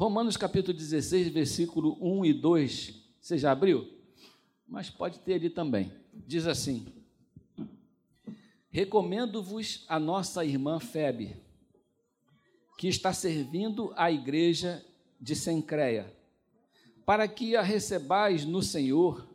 Romanos 0.00 0.34
capítulo 0.34 0.72
16, 0.72 1.28
versículo 1.28 1.94
1 2.00 2.24
e 2.24 2.32
2. 2.32 2.94
Você 3.20 3.36
já 3.36 3.52
abriu? 3.52 3.86
Mas 4.66 4.88
pode 4.88 5.18
ter 5.18 5.34
ali 5.34 5.50
também. 5.50 5.92
Diz 6.26 6.46
assim: 6.46 6.86
Recomendo-vos 8.70 9.84
a 9.86 10.00
nossa 10.00 10.42
irmã 10.42 10.80
Febe, 10.80 11.36
que 12.78 12.88
está 12.88 13.12
servindo 13.12 13.92
a 13.94 14.10
igreja 14.10 14.82
de 15.20 15.36
Sencreia, 15.36 16.10
para 17.04 17.28
que 17.28 17.54
a 17.54 17.60
recebais 17.60 18.46
no 18.46 18.62
Senhor, 18.62 19.28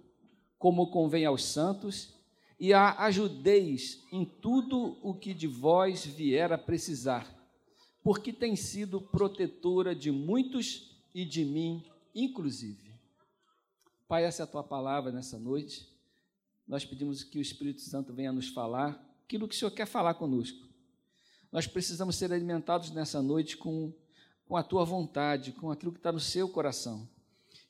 como 0.57 0.89
convém 0.89 1.25
aos 1.25 1.45
santos, 1.45 2.15
e 2.59 2.73
a 2.73 3.03
ajudeis 3.03 4.03
em 4.11 4.25
tudo 4.25 4.97
o 5.03 5.13
que 5.13 5.31
de 5.31 5.45
vós 5.45 6.03
vier 6.03 6.51
a 6.51 6.57
precisar, 6.57 7.34
porque 8.05 8.31
tem 8.31 8.55
sido 8.55 9.01
protetora 9.01 9.95
de 9.95 10.11
muitos 10.11 10.95
e 11.11 11.25
de 11.25 11.43
mim, 11.43 11.83
inclusive. 12.13 12.93
Pai, 14.07 14.25
essa 14.25 14.43
é 14.43 14.45
a 14.45 14.47
tua 14.47 14.63
palavra 14.63 15.11
nessa 15.11 15.39
noite. 15.39 15.91
Nós 16.67 16.85
pedimos 16.85 17.23
que 17.23 17.39
o 17.39 17.41
Espírito 17.41 17.81
Santo 17.81 18.13
venha 18.13 18.31
nos 18.31 18.49
falar 18.49 19.03
aquilo 19.23 19.47
que 19.47 19.55
o 19.55 19.57
Senhor 19.57 19.71
quer 19.71 19.87
falar 19.87 20.13
conosco. 20.13 20.67
Nós 21.51 21.65
precisamos 21.65 22.15
ser 22.15 22.31
alimentados 22.31 22.91
nessa 22.91 23.23
noite 23.23 23.57
com, 23.57 23.91
com 24.45 24.55
a 24.55 24.61
tua 24.61 24.85
vontade, 24.85 25.51
com 25.53 25.71
aquilo 25.71 25.91
que 25.91 25.97
está 25.97 26.11
no 26.11 26.19
seu 26.19 26.47
coração. 26.47 27.09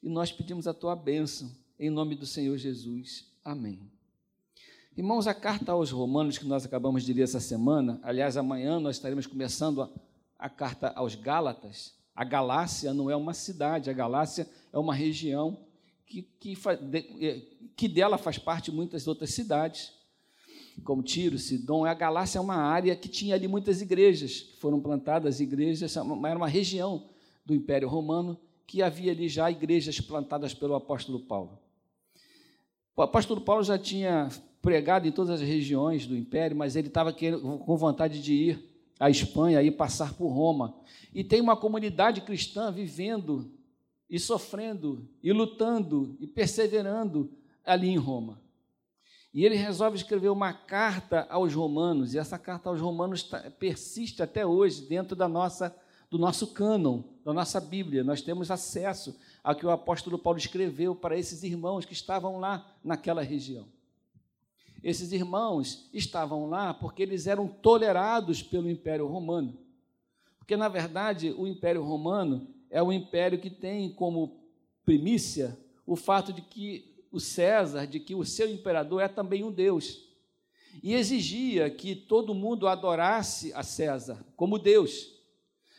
E 0.03 0.09
nós 0.09 0.33
pedimos 0.33 0.67
a 0.67 0.73
tua 0.73 0.97
bênção, 0.97 1.49
em 1.79 1.89
nome 1.89 2.13
do 2.13 2.25
Senhor 2.25 2.57
Jesus. 2.57 3.25
Amém. 3.41 3.89
Irmãos, 4.97 5.27
a 5.27 5.33
carta 5.33 5.71
aos 5.71 5.91
Romanos 5.91 6.37
que 6.37 6.45
nós 6.45 6.65
acabamos 6.65 7.03
de 7.03 7.13
ler 7.13 7.21
essa 7.21 7.39
semana, 7.39 8.01
aliás, 8.03 8.35
amanhã 8.35 8.81
nós 8.81 8.97
estaremos 8.97 9.25
começando 9.25 9.81
a, 9.81 9.89
a 10.45 10.49
carta 10.49 10.93
aos 10.95 11.15
Gálatas. 11.15 11.95
A 12.15 12.23
Galácia 12.23 12.93
não 12.93 13.09
é 13.09 13.15
uma 13.15 13.33
cidade, 13.33 13.89
a 13.89 13.93
Galácia 13.93 14.47
é 14.71 14.77
uma 14.77 14.93
região 14.93 15.57
que, 16.05 16.21
que, 16.39 16.53
eh, 17.19 17.41
que 17.75 17.87
dela 17.87 18.15
faz 18.15 18.37
parte 18.37 18.71
muitas 18.71 19.07
outras 19.07 19.31
cidades 19.31 19.91
como 20.83 21.01
Tiro, 21.01 21.39
Sidom. 21.39 21.83
A 21.83 21.95
Galácia 21.95 22.37
é 22.37 22.41
uma 22.41 22.57
área 22.57 22.95
que 22.95 23.09
tinha 23.09 23.33
ali 23.33 23.47
muitas 23.47 23.81
igrejas, 23.81 24.41
que 24.41 24.59
foram 24.59 24.79
plantadas 24.79 25.39
igrejas, 25.39 25.97
era 25.97 26.05
uma 26.05 26.47
região 26.47 27.09
do 27.43 27.55
Império 27.55 27.89
Romano 27.89 28.37
que 28.67 28.83
havia 28.83 29.11
ali 29.11 29.27
já 29.27 29.49
igrejas 29.49 29.99
plantadas 29.99 30.53
pelo 30.53 30.75
apóstolo 30.75 31.19
Paulo. 31.21 31.57
O 32.95 33.01
apóstolo 33.01 33.41
Paulo 33.41 33.63
já 33.63 33.79
tinha 33.79 34.29
pregado 34.61 35.07
em 35.07 35.11
todas 35.11 35.41
as 35.41 35.47
regiões 35.47 36.05
do 36.05 36.15
império, 36.15 36.55
mas 36.55 36.75
ele 36.75 36.87
estava 36.87 37.11
com 37.11 37.77
vontade 37.77 38.21
de 38.21 38.33
ir 38.33 38.74
à 38.99 39.09
Espanha 39.09 39.61
e 39.61 39.71
passar 39.71 40.13
por 40.13 40.29
Roma. 40.29 40.75
E 41.13 41.23
tem 41.23 41.41
uma 41.41 41.55
comunidade 41.55 42.21
cristã 42.21 42.71
vivendo 42.71 43.51
e 44.09 44.19
sofrendo 44.19 45.07
e 45.21 45.31
lutando 45.31 46.15
e 46.19 46.27
perseverando 46.27 47.31
ali 47.63 47.89
em 47.89 47.97
Roma. 47.97 48.41
E 49.33 49.45
ele 49.45 49.55
resolve 49.55 49.97
escrever 49.97 50.29
uma 50.29 50.53
carta 50.53 51.27
aos 51.29 51.53
romanos, 51.53 52.13
e 52.13 52.17
essa 52.17 52.39
carta 52.39 52.69
aos 52.69 52.79
romanos 52.79 53.23
tá, 53.23 53.51
persiste 53.59 54.23
até 54.23 54.45
hoje 54.45 54.83
dentro 54.83 55.13
da 55.13 55.27
nossa, 55.27 55.75
do 56.09 56.17
nosso 56.17 56.53
cânon, 56.53 57.03
da 57.23 57.33
nossa 57.33 57.59
Bíblia. 57.59 58.01
Nós 58.01 58.21
temos 58.21 58.49
acesso 58.49 59.19
ao 59.43 59.53
que 59.53 59.65
o 59.65 59.71
apóstolo 59.71 60.17
Paulo 60.17 60.39
escreveu 60.39 60.95
para 60.95 61.17
esses 61.17 61.43
irmãos 61.43 61.83
que 61.83 61.91
estavam 61.91 62.39
lá 62.39 62.65
naquela 62.81 63.21
região. 63.21 63.67
Esses 64.85 65.11
irmãos 65.11 65.89
estavam 65.91 66.47
lá 66.47 66.71
porque 66.71 67.01
eles 67.01 67.25
eram 67.25 67.47
tolerados 67.47 68.43
pelo 68.43 68.69
Império 68.69 69.07
Romano. 69.07 69.57
Porque, 70.37 70.55
na 70.55 70.69
verdade, 70.69 71.33
o 71.35 71.47
Império 71.47 71.81
Romano 71.81 72.47
é 72.69 72.83
um 72.83 72.93
império 72.93 73.39
que 73.39 73.49
tem 73.49 73.91
como 73.91 74.39
primícia 74.85 75.57
o 75.87 75.95
fato 75.95 76.31
de 76.31 76.43
que 76.43 77.03
o 77.11 77.19
César 77.19 77.87
de 77.87 77.99
que 77.99 78.13
o 78.13 78.23
seu 78.23 78.47
imperador 78.47 79.01
é 79.01 79.07
também 79.07 79.43
um 79.43 79.51
Deus. 79.51 80.03
E 80.83 80.93
exigia 80.93 81.67
que 81.67 81.95
todo 81.95 82.35
mundo 82.35 82.67
adorasse 82.67 83.51
a 83.55 83.63
César 83.63 84.23
como 84.35 84.59
Deus. 84.59 85.15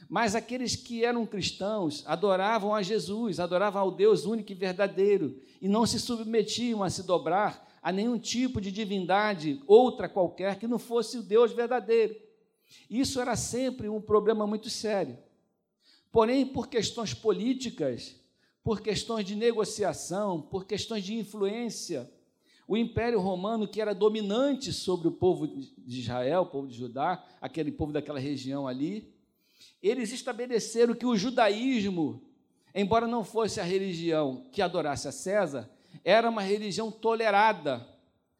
Mas 0.08 0.34
aqueles 0.34 0.74
que 0.74 1.04
eram 1.04 1.24
cristãos 1.24 2.02
adoravam 2.08 2.74
a 2.74 2.82
Jesus, 2.82 3.38
adoravam 3.38 3.82
ao 3.82 3.92
Deus 3.92 4.24
único 4.24 4.50
e 4.50 4.54
verdadeiro, 4.56 5.40
e 5.62 5.68
não 5.68 5.86
se 5.86 6.00
submetiam 6.00 6.82
a 6.82 6.90
se 6.90 7.04
dobrar 7.04 7.66
a 7.86 7.92
nenhum 7.92 8.18
tipo 8.18 8.60
de 8.60 8.72
divindade, 8.72 9.62
outra 9.64 10.08
qualquer, 10.08 10.58
que 10.58 10.66
não 10.66 10.76
fosse 10.76 11.18
o 11.18 11.22
Deus 11.22 11.52
verdadeiro. 11.52 12.16
Isso 12.90 13.20
era 13.20 13.36
sempre 13.36 13.88
um 13.88 14.00
problema 14.00 14.44
muito 14.44 14.68
sério. 14.68 15.16
Porém, 16.10 16.44
por 16.44 16.66
questões 16.66 17.14
políticas, 17.14 18.16
por 18.60 18.80
questões 18.80 19.24
de 19.24 19.36
negociação, 19.36 20.42
por 20.42 20.66
questões 20.66 21.04
de 21.04 21.14
influência. 21.14 22.10
O 22.66 22.76
Império 22.76 23.20
Romano, 23.20 23.68
que 23.68 23.80
era 23.80 23.94
dominante 23.94 24.72
sobre 24.72 25.06
o 25.06 25.12
povo 25.12 25.46
de 25.46 26.00
Israel, 26.00 26.42
o 26.42 26.46
povo 26.46 26.66
de 26.66 26.76
Judá, 26.76 27.24
aquele 27.40 27.70
povo 27.70 27.92
daquela 27.92 28.18
região 28.18 28.66
ali, 28.66 29.14
eles 29.80 30.12
estabeleceram 30.12 30.92
que 30.92 31.06
o 31.06 31.16
judaísmo, 31.16 32.20
embora 32.74 33.06
não 33.06 33.22
fosse 33.22 33.60
a 33.60 33.62
religião 33.62 34.44
que 34.50 34.60
adorasse 34.60 35.06
a 35.06 35.12
César, 35.12 35.70
era 36.04 36.28
uma 36.28 36.42
religião 36.42 36.90
tolerada. 36.90 37.86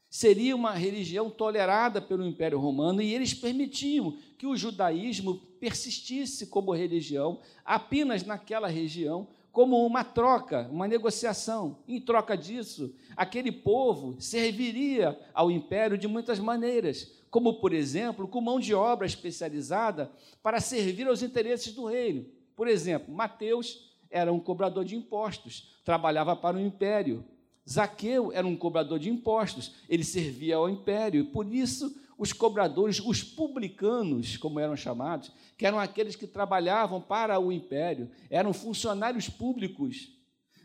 Seria 0.08 0.54
uma 0.54 0.72
religião 0.72 1.28
tolerada 1.28 2.00
pelo 2.00 2.24
Império 2.24 2.58
Romano 2.58 3.02
e 3.02 3.12
eles 3.12 3.34
permitiam 3.34 4.16
que 4.38 4.46
o 4.46 4.56
judaísmo 4.56 5.38
persistisse 5.60 6.46
como 6.46 6.72
religião 6.72 7.40
apenas 7.64 8.24
naquela 8.24 8.68
região, 8.68 9.28
como 9.50 9.84
uma 9.84 10.04
troca, 10.04 10.68
uma 10.70 10.86
negociação. 10.86 11.78
Em 11.88 12.00
troca 12.00 12.36
disso, 12.36 12.94
aquele 13.16 13.50
povo 13.50 14.20
serviria 14.20 15.18
ao 15.34 15.50
império 15.50 15.96
de 15.98 16.06
muitas 16.06 16.38
maneiras, 16.38 17.10
como, 17.30 17.54
por 17.54 17.72
exemplo, 17.72 18.28
com 18.28 18.40
mão 18.40 18.60
de 18.60 18.74
obra 18.74 19.06
especializada 19.06 20.12
para 20.42 20.60
servir 20.60 21.08
aos 21.08 21.22
interesses 21.22 21.72
do 21.72 21.86
reino. 21.86 22.26
Por 22.54 22.68
exemplo, 22.68 23.14
Mateus 23.14 23.90
era 24.10 24.32
um 24.32 24.40
cobrador 24.40 24.84
de 24.84 24.96
impostos, 24.96 25.76
trabalhava 25.84 26.34
para 26.36 26.56
o 26.56 26.60
império. 26.60 27.24
Zaqueu 27.69 28.31
era 28.32 28.47
um 28.47 28.56
cobrador 28.56 28.99
de 28.99 29.10
impostos, 29.10 29.72
ele 29.88 30.04
servia 30.04 30.56
ao 30.56 30.69
império, 30.69 31.21
e 31.21 31.25
por 31.25 31.53
isso 31.53 31.94
os 32.19 32.32
cobradores, 32.32 33.00
os 33.00 33.22
publicanos, 33.22 34.37
como 34.37 34.59
eram 34.59 34.77
chamados, 34.77 35.31
que 35.59 35.66
eram 35.66 35.78
aqueles 35.78 36.16
que 36.16 36.26
trabalhavam 36.26 37.00
para 37.00 37.38
o 37.38 37.53
império, 37.53 38.10
eram 38.31 38.53
funcionários 38.53 39.28
públicos. 39.28 40.12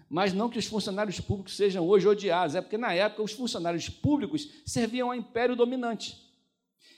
Mas 0.09 0.33
não 0.33 0.49
que 0.49 0.59
os 0.59 0.65
funcionários 0.65 1.19
públicos 1.19 1.55
sejam 1.55 1.87
hoje 1.87 2.07
odiados, 2.07 2.55
é 2.55 2.61
porque 2.61 2.77
na 2.77 2.93
época 2.93 3.23
os 3.23 3.31
funcionários 3.31 3.89
públicos 3.89 4.47
serviam 4.65 5.09
ao 5.09 5.15
império 5.15 5.55
dominante. 5.55 6.29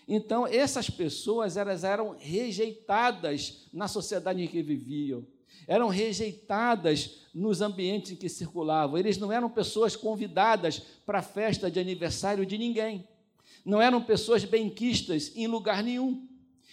Então, 0.08 0.46
essas 0.46 0.90
pessoas 0.90 1.56
elas 1.56 1.84
eram 1.84 2.16
rejeitadas 2.20 3.68
na 3.72 3.88
sociedade 3.88 4.42
em 4.42 4.48
que 4.48 4.62
viviam, 4.62 5.26
eram 5.68 5.88
rejeitadas 5.88 7.22
nos 7.34 7.62
ambientes 7.62 8.12
em 8.12 8.16
que 8.16 8.30
circulavam. 8.30 8.98
Eles 8.98 9.18
não 9.18 9.32
eram 9.32 9.50
pessoas 9.50 9.96
convidadas 9.96 10.80
para 11.06 11.20
a 11.20 11.24
festa 11.24 11.70
de 11.70 11.80
aniversário 11.80 12.46
de 12.46 12.58
ninguém 12.58 13.08
não 13.66 13.82
eram 13.82 14.02
pessoas 14.02 14.44
benquistas 14.44 15.32
em 15.36 15.48
lugar 15.48 15.84
nenhum. 15.84 16.28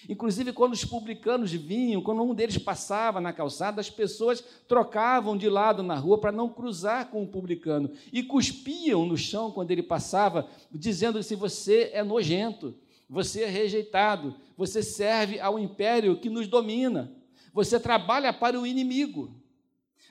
Inclusive, 0.09 0.53
quando 0.53 0.73
os 0.73 0.85
publicanos 0.85 1.53
vinham, 1.53 2.01
quando 2.01 2.23
um 2.23 2.35
deles 2.35 2.57
passava 2.57 3.21
na 3.21 3.35
calçada, 3.35 3.81
as 3.81 3.91
pessoas 3.91 4.43
trocavam 4.67 5.37
de 5.37 5.49
lado 5.49 5.83
na 5.83 5.95
rua 5.95 6.19
para 6.19 6.33
não 6.33 6.49
cruzar 6.49 7.11
com 7.11 7.23
o 7.23 7.29
publicano 7.29 7.91
e 8.11 8.23
cuspiam 8.23 9.05
no 9.05 9.17
chão 9.17 9.51
quando 9.51 9.71
ele 9.71 9.83
passava, 9.83 10.49
dizendo 10.73 11.19
assim: 11.19 11.37
Você 11.37 11.91
é 11.93 12.03
nojento, 12.03 12.75
você 13.09 13.43
é 13.43 13.47
rejeitado, 13.47 14.35
você 14.57 14.83
serve 14.83 15.39
ao 15.39 15.59
império 15.59 16.17
que 16.17 16.31
nos 16.31 16.49
domina, 16.49 17.13
você 17.53 17.78
trabalha 17.78 18.33
para 18.33 18.59
o 18.61 18.66
inimigo. 18.66 19.41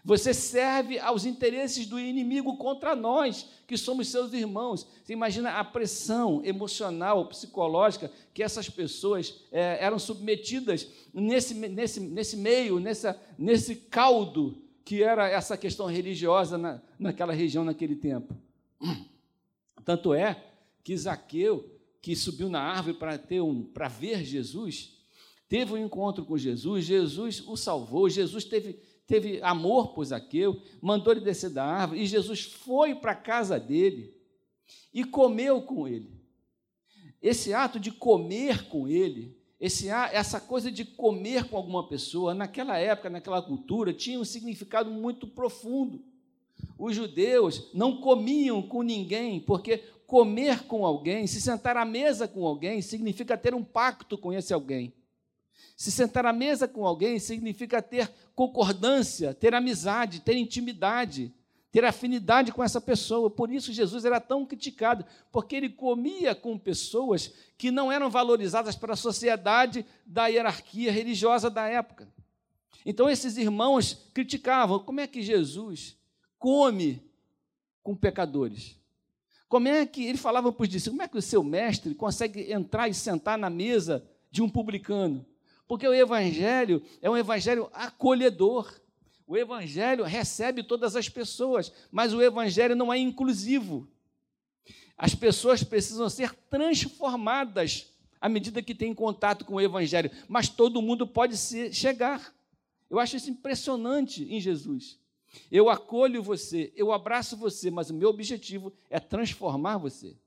Você 0.03 0.33
serve 0.33 0.97
aos 0.97 1.25
interesses 1.25 1.85
do 1.85 1.99
inimigo 1.99 2.57
contra 2.57 2.95
nós, 2.95 3.47
que 3.67 3.77
somos 3.77 4.07
seus 4.07 4.33
irmãos. 4.33 4.87
Você 5.03 5.13
imagina 5.13 5.59
a 5.59 5.63
pressão 5.63 6.41
emocional, 6.43 7.27
psicológica 7.27 8.11
que 8.33 8.41
essas 8.41 8.69
pessoas 8.69 9.41
é, 9.51 9.77
eram 9.83 9.99
submetidas 9.99 10.87
nesse, 11.13 11.53
nesse, 11.53 11.99
nesse 11.99 12.37
meio, 12.37 12.79
nessa, 12.79 13.21
nesse 13.37 13.75
caldo 13.75 14.61
que 14.85 15.03
era 15.03 15.29
essa 15.29 15.55
questão 15.55 15.85
religiosa 15.85 16.57
na, 16.57 16.81
naquela 16.97 17.33
região, 17.33 17.63
naquele 17.63 17.95
tempo. 17.95 18.35
Tanto 19.85 20.13
é 20.13 20.43
que 20.83 20.97
Zaqueu, 20.97 21.69
que 22.01 22.15
subiu 22.15 22.49
na 22.49 22.61
árvore 22.61 22.97
para 22.97 23.17
ter 23.17 23.41
um, 23.41 23.63
para 23.63 23.87
ver 23.87 24.23
Jesus, 24.23 24.98
teve 25.49 25.73
um 25.73 25.77
encontro 25.77 26.23
com 26.23 26.37
Jesus, 26.37 26.85
Jesus 26.85 27.43
o 27.45 27.57
salvou, 27.57 28.09
Jesus 28.09 28.45
teve 28.45 28.79
teve 29.05 29.41
amor 29.41 29.87
por 29.93 30.05
Zaqueu, 30.05 30.61
mandou 30.79 31.11
ele 31.11 31.21
descer 31.21 31.49
da 31.49 31.65
árvore, 31.65 31.99
e 31.99 32.05
Jesus 32.05 32.43
foi 32.43 32.93
para 32.93 33.13
a 33.13 33.15
casa 33.15 33.59
dele 33.59 34.13
e 34.93 35.03
comeu 35.03 35.63
com 35.63 35.87
ele. 35.87 36.11
Esse 37.19 37.51
ato 37.51 37.79
de 37.79 37.91
comer 37.91 38.69
com 38.69 38.87
ele 38.87 39.39
esse, 39.59 39.89
essa 39.89 40.39
coisa 40.39 40.71
de 40.71 40.85
comer 40.85 41.49
com 41.49 41.57
alguma 41.57 41.85
pessoa, 41.85 42.33
naquela 42.33 42.77
época, 42.77 43.09
naquela 43.09 43.41
cultura, 43.41 43.91
tinha 43.91 44.17
um 44.17 44.23
significado 44.23 44.89
muito 44.89 45.27
profundo. 45.27 46.01
Os 46.77 46.95
judeus 46.95 47.69
não 47.73 47.97
comiam 47.97 48.61
com 48.61 48.81
ninguém, 48.81 49.39
porque 49.41 49.79
comer 50.07 50.63
com 50.63 50.85
alguém, 50.85 51.27
se 51.27 51.41
sentar 51.41 51.75
à 51.75 51.83
mesa 51.83 52.25
com 52.25 52.45
alguém, 52.45 52.81
significa 52.81 53.37
ter 53.37 53.53
um 53.53 53.63
pacto 53.63 54.17
com 54.17 54.31
esse 54.31 54.53
alguém. 54.53 54.93
Se 55.75 55.91
sentar 55.91 56.25
à 56.25 56.33
mesa 56.33 56.67
com 56.67 56.85
alguém 56.85 57.19
significa 57.19 57.81
ter 57.81 58.11
concordância, 58.35 59.33
ter 59.33 59.53
amizade, 59.53 60.21
ter 60.21 60.35
intimidade, 60.35 61.33
ter 61.71 61.85
afinidade 61.85 62.51
com 62.51 62.63
essa 62.63 62.81
pessoa. 62.81 63.29
Por 63.29 63.51
isso 63.51 63.71
Jesus 63.71 64.05
era 64.05 64.19
tão 64.19 64.45
criticado, 64.45 65.05
porque 65.31 65.55
ele 65.55 65.69
comia 65.69 66.33
com 66.33 66.57
pessoas 66.57 67.31
que 67.57 67.71
não 67.71 67.91
eram 67.91 68.09
valorizadas 68.09 68.75
pela 68.75 68.95
sociedade 68.95 69.85
da 70.05 70.27
hierarquia 70.27 70.91
religiosa 70.91 71.49
da 71.49 71.67
época. 71.67 72.07
Então 72.85 73.09
esses 73.09 73.37
irmãos 73.37 74.09
criticavam: 74.13 74.79
como 74.79 74.99
é 74.99 75.07
que 75.07 75.21
Jesus 75.21 75.95
come 76.37 77.01
com 77.83 77.95
pecadores? 77.95 78.77
Como 79.47 79.67
é 79.67 79.85
que 79.85 80.05
ele 80.05 80.17
falava 80.17 80.51
para 80.51 80.63
os 80.63 80.69
discípulos, 80.69 80.97
como 80.97 81.03
é 81.03 81.07
que 81.07 81.17
o 81.17 81.21
seu 81.21 81.43
mestre 81.43 81.95
consegue 81.95 82.51
entrar 82.51 82.87
e 82.87 82.93
sentar 82.93 83.37
na 83.37 83.49
mesa 83.49 84.07
de 84.31 84.43
um 84.43 84.49
publicano? 84.49 85.25
Porque 85.69 85.87
o 85.87 85.93
evangelho 85.93 86.83
é 86.99 87.07
um 87.07 87.15
evangelho 87.15 87.69
acolhedor. 87.71 88.81
O 89.27 89.37
Evangelho 89.37 90.03
recebe 90.03 90.63
todas 90.63 90.95
as 90.95 91.07
pessoas, 91.07 91.71
mas 91.91 92.15
o 92.15 92.21
Evangelho 92.23 92.75
não 92.75 92.91
é 92.91 92.97
inclusivo. 92.97 93.87
As 94.97 95.13
pessoas 95.13 95.63
precisam 95.63 96.09
ser 96.09 96.33
transformadas 96.49 97.93
à 98.19 98.27
medida 98.27 98.63
que 98.63 98.73
têm 98.73 98.91
contato 98.91 99.45
com 99.45 99.53
o 99.53 99.61
Evangelho, 99.61 100.09
mas 100.27 100.49
todo 100.49 100.81
mundo 100.81 101.05
pode 101.05 101.37
chegar. 101.71 102.33
Eu 102.89 102.97
acho 102.97 103.17
isso 103.17 103.29
impressionante 103.29 104.23
em 104.23 104.41
Jesus. 104.41 104.97
Eu 105.51 105.69
acolho 105.69 106.23
você, 106.23 106.73
eu 106.75 106.91
abraço 106.91 107.37
você, 107.37 107.69
mas 107.69 107.91
o 107.91 107.93
meu 107.93 108.09
objetivo 108.09 108.73
é 108.89 108.99
transformar 108.99 109.77
você. 109.77 110.17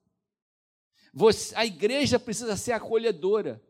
você 1.12 1.52
a 1.56 1.66
igreja 1.66 2.20
precisa 2.20 2.56
ser 2.56 2.70
acolhedora. 2.70 3.60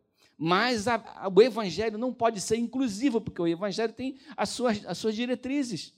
Mas 0.44 0.88
a, 0.88 0.96
a, 0.96 1.28
o 1.28 1.40
evangelho 1.40 1.96
não 1.96 2.12
pode 2.12 2.40
ser 2.40 2.56
inclusivo, 2.56 3.20
porque 3.20 3.40
o 3.40 3.46
evangelho 3.46 3.92
tem 3.92 4.16
as 4.36 4.48
suas, 4.48 4.84
as 4.84 4.98
suas 4.98 5.14
diretrizes. 5.14 5.94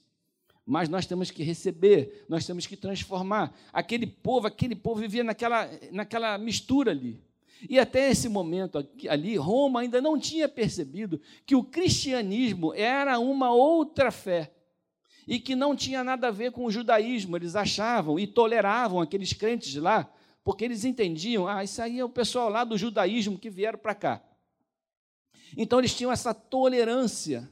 Mas 0.66 0.86
nós 0.86 1.06
temos 1.06 1.30
que 1.30 1.42
receber, 1.42 2.26
nós 2.28 2.44
temos 2.44 2.66
que 2.66 2.76
transformar. 2.76 3.56
Aquele 3.72 4.06
povo, 4.06 4.46
aquele 4.46 4.76
povo 4.76 5.00
vivia 5.00 5.24
naquela, 5.24 5.66
naquela 5.90 6.36
mistura 6.36 6.90
ali. 6.90 7.18
E 7.70 7.78
até 7.78 8.10
esse 8.10 8.28
momento 8.28 8.86
ali, 9.08 9.34
Roma 9.34 9.80
ainda 9.80 10.02
não 10.02 10.18
tinha 10.18 10.46
percebido 10.46 11.22
que 11.46 11.56
o 11.56 11.64
cristianismo 11.64 12.74
era 12.74 13.18
uma 13.18 13.50
outra 13.50 14.10
fé 14.10 14.52
e 15.26 15.40
que 15.40 15.56
não 15.56 15.74
tinha 15.74 16.04
nada 16.04 16.28
a 16.28 16.30
ver 16.30 16.52
com 16.52 16.66
o 16.66 16.70
judaísmo. 16.70 17.34
Eles 17.34 17.56
achavam 17.56 18.18
e 18.18 18.26
toleravam 18.26 19.00
aqueles 19.00 19.32
crentes 19.32 19.74
lá, 19.76 20.06
porque 20.44 20.66
eles 20.66 20.84
entendiam: 20.84 21.48
ah, 21.48 21.64
isso 21.64 21.80
aí 21.80 21.98
é 21.98 22.04
o 22.04 22.10
pessoal 22.10 22.50
lá 22.50 22.62
do 22.62 22.76
judaísmo 22.76 23.38
que 23.38 23.48
vieram 23.48 23.78
para 23.78 23.94
cá. 23.94 24.22
Então 25.56 25.78
eles 25.78 25.94
tinham 25.94 26.12
essa 26.12 26.32
tolerância. 26.34 27.50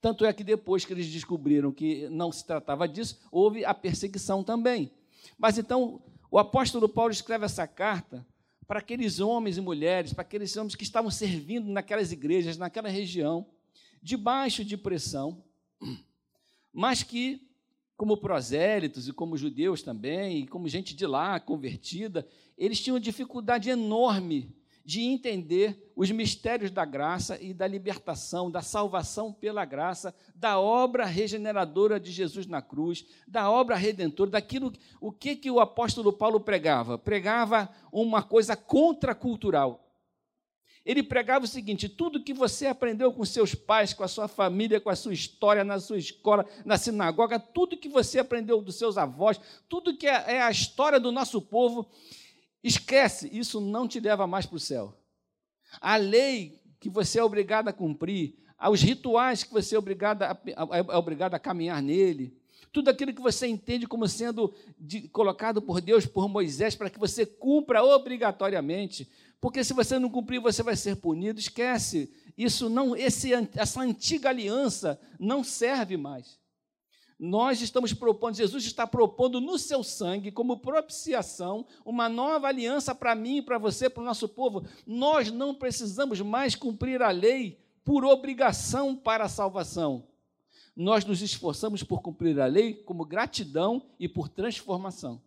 Tanto 0.00 0.24
é 0.24 0.32
que 0.32 0.42
depois 0.42 0.84
que 0.84 0.92
eles 0.92 1.06
descobriram 1.06 1.72
que 1.72 2.08
não 2.08 2.32
se 2.32 2.44
tratava 2.44 2.88
disso, 2.88 3.20
houve 3.30 3.64
a 3.64 3.72
perseguição 3.72 4.42
também. 4.42 4.90
Mas 5.38 5.58
então 5.58 6.02
o 6.30 6.38
apóstolo 6.38 6.88
Paulo 6.88 7.12
escreve 7.12 7.44
essa 7.44 7.66
carta 7.66 8.26
para 8.66 8.78
aqueles 8.78 9.20
homens 9.20 9.58
e 9.58 9.60
mulheres, 9.60 10.12
para 10.12 10.22
aqueles 10.22 10.56
homens 10.56 10.74
que 10.74 10.82
estavam 10.82 11.10
servindo 11.10 11.70
naquelas 11.70 12.10
igrejas, 12.10 12.56
naquela 12.56 12.88
região, 12.88 13.46
debaixo 14.02 14.64
de 14.64 14.76
pressão, 14.76 15.44
mas 16.72 17.02
que, 17.02 17.46
como 17.96 18.16
prosélitos 18.16 19.06
e 19.06 19.12
como 19.12 19.36
judeus 19.36 19.82
também, 19.82 20.38
e 20.38 20.46
como 20.46 20.68
gente 20.68 20.96
de 20.96 21.06
lá 21.06 21.38
convertida, 21.38 22.26
eles 22.56 22.80
tinham 22.80 22.98
dificuldade 22.98 23.68
enorme 23.68 24.52
de 24.84 25.02
entender 25.02 25.92
os 25.94 26.10
mistérios 26.10 26.70
da 26.70 26.84
graça 26.84 27.38
e 27.40 27.54
da 27.54 27.66
libertação, 27.66 28.50
da 28.50 28.62
salvação 28.62 29.32
pela 29.32 29.64
graça, 29.64 30.14
da 30.34 30.58
obra 30.58 31.04
regeneradora 31.04 32.00
de 32.00 32.10
Jesus 32.10 32.46
na 32.46 32.60
cruz, 32.60 33.04
da 33.26 33.50
obra 33.50 33.76
redentora, 33.76 34.30
daquilo 34.30 34.72
o 35.00 35.12
que 35.12 35.36
que 35.36 35.50
o 35.50 35.60
apóstolo 35.60 36.12
Paulo 36.12 36.40
pregava? 36.40 36.98
Pregava 36.98 37.68
uma 37.92 38.22
coisa 38.22 38.56
contracultural. 38.56 39.82
Ele 40.84 41.02
pregava 41.02 41.44
o 41.44 41.48
seguinte: 41.48 41.88
tudo 41.88 42.22
que 42.22 42.34
você 42.34 42.66
aprendeu 42.66 43.12
com 43.12 43.24
seus 43.24 43.54
pais, 43.54 43.94
com 43.94 44.02
a 44.02 44.08
sua 44.08 44.26
família, 44.26 44.80
com 44.80 44.90
a 44.90 44.96
sua 44.96 45.12
história, 45.12 45.62
na 45.62 45.78
sua 45.78 45.98
escola, 45.98 46.44
na 46.64 46.76
sinagoga, 46.76 47.38
tudo 47.38 47.76
que 47.76 47.88
você 47.88 48.18
aprendeu 48.18 48.60
dos 48.60 48.76
seus 48.76 48.98
avós, 48.98 49.40
tudo 49.68 49.96
que 49.96 50.08
é, 50.08 50.34
é 50.34 50.42
a 50.42 50.50
história 50.50 50.98
do 50.98 51.12
nosso 51.12 51.40
povo, 51.40 51.88
Esquece, 52.62 53.28
isso 53.32 53.60
não 53.60 53.88
te 53.88 53.98
leva 53.98 54.26
mais 54.26 54.46
para 54.46 54.56
o 54.56 54.60
céu. 54.60 54.96
A 55.80 55.96
lei 55.96 56.60
que 56.78 56.88
você 56.88 57.18
é 57.18 57.24
obrigado 57.24 57.68
a 57.68 57.72
cumprir, 57.72 58.36
aos 58.58 58.80
rituais 58.80 59.42
que 59.42 59.52
você 59.52 59.74
é 59.74 59.78
obrigado 59.78 60.22
a, 60.22 60.38
é 60.72 60.96
obrigado 60.96 61.34
a 61.34 61.38
caminhar 61.38 61.82
nele, 61.82 62.36
tudo 62.72 62.88
aquilo 62.88 63.12
que 63.12 63.20
você 63.20 63.46
entende 63.46 63.86
como 63.86 64.08
sendo 64.08 64.54
de, 64.78 65.08
colocado 65.08 65.60
por 65.60 65.80
Deus, 65.80 66.06
por 66.06 66.28
Moisés, 66.28 66.74
para 66.74 66.88
que 66.88 66.98
você 66.98 67.26
cumpra 67.26 67.84
obrigatoriamente, 67.84 69.08
porque 69.40 69.62
se 69.62 69.74
você 69.74 69.98
não 69.98 70.08
cumprir, 70.08 70.40
você 70.40 70.62
vai 70.62 70.76
ser 70.76 70.96
punido. 70.96 71.38
Esquece, 71.38 72.10
isso 72.38 72.70
não, 72.70 72.96
esse, 72.96 73.32
essa 73.54 73.80
antiga 73.80 74.30
aliança 74.30 74.98
não 75.18 75.44
serve 75.44 75.96
mais 75.96 76.40
nós 77.24 77.60
estamos 77.62 77.94
propondo, 77.94 78.34
Jesus 78.34 78.64
está 78.64 78.84
propondo 78.84 79.40
no 79.40 79.56
seu 79.56 79.84
sangue, 79.84 80.32
como 80.32 80.58
propiciação, 80.58 81.64
uma 81.84 82.08
nova 82.08 82.48
aliança 82.48 82.92
para 82.96 83.14
mim 83.14 83.40
para 83.40 83.58
você, 83.58 83.88
para 83.88 84.02
o 84.02 84.04
nosso 84.04 84.28
povo. 84.28 84.66
Nós 84.84 85.30
não 85.30 85.54
precisamos 85.54 86.20
mais 86.20 86.56
cumprir 86.56 87.00
a 87.00 87.12
lei 87.12 87.60
por 87.84 88.04
obrigação 88.04 88.96
para 88.96 89.22
a 89.22 89.28
salvação. 89.28 90.04
Nós 90.74 91.04
nos 91.04 91.22
esforçamos 91.22 91.84
por 91.84 92.02
cumprir 92.02 92.40
a 92.40 92.46
lei 92.46 92.74
como 92.74 93.04
gratidão 93.04 93.86
e 94.00 94.08
por 94.08 94.28
transformação. 94.28 95.22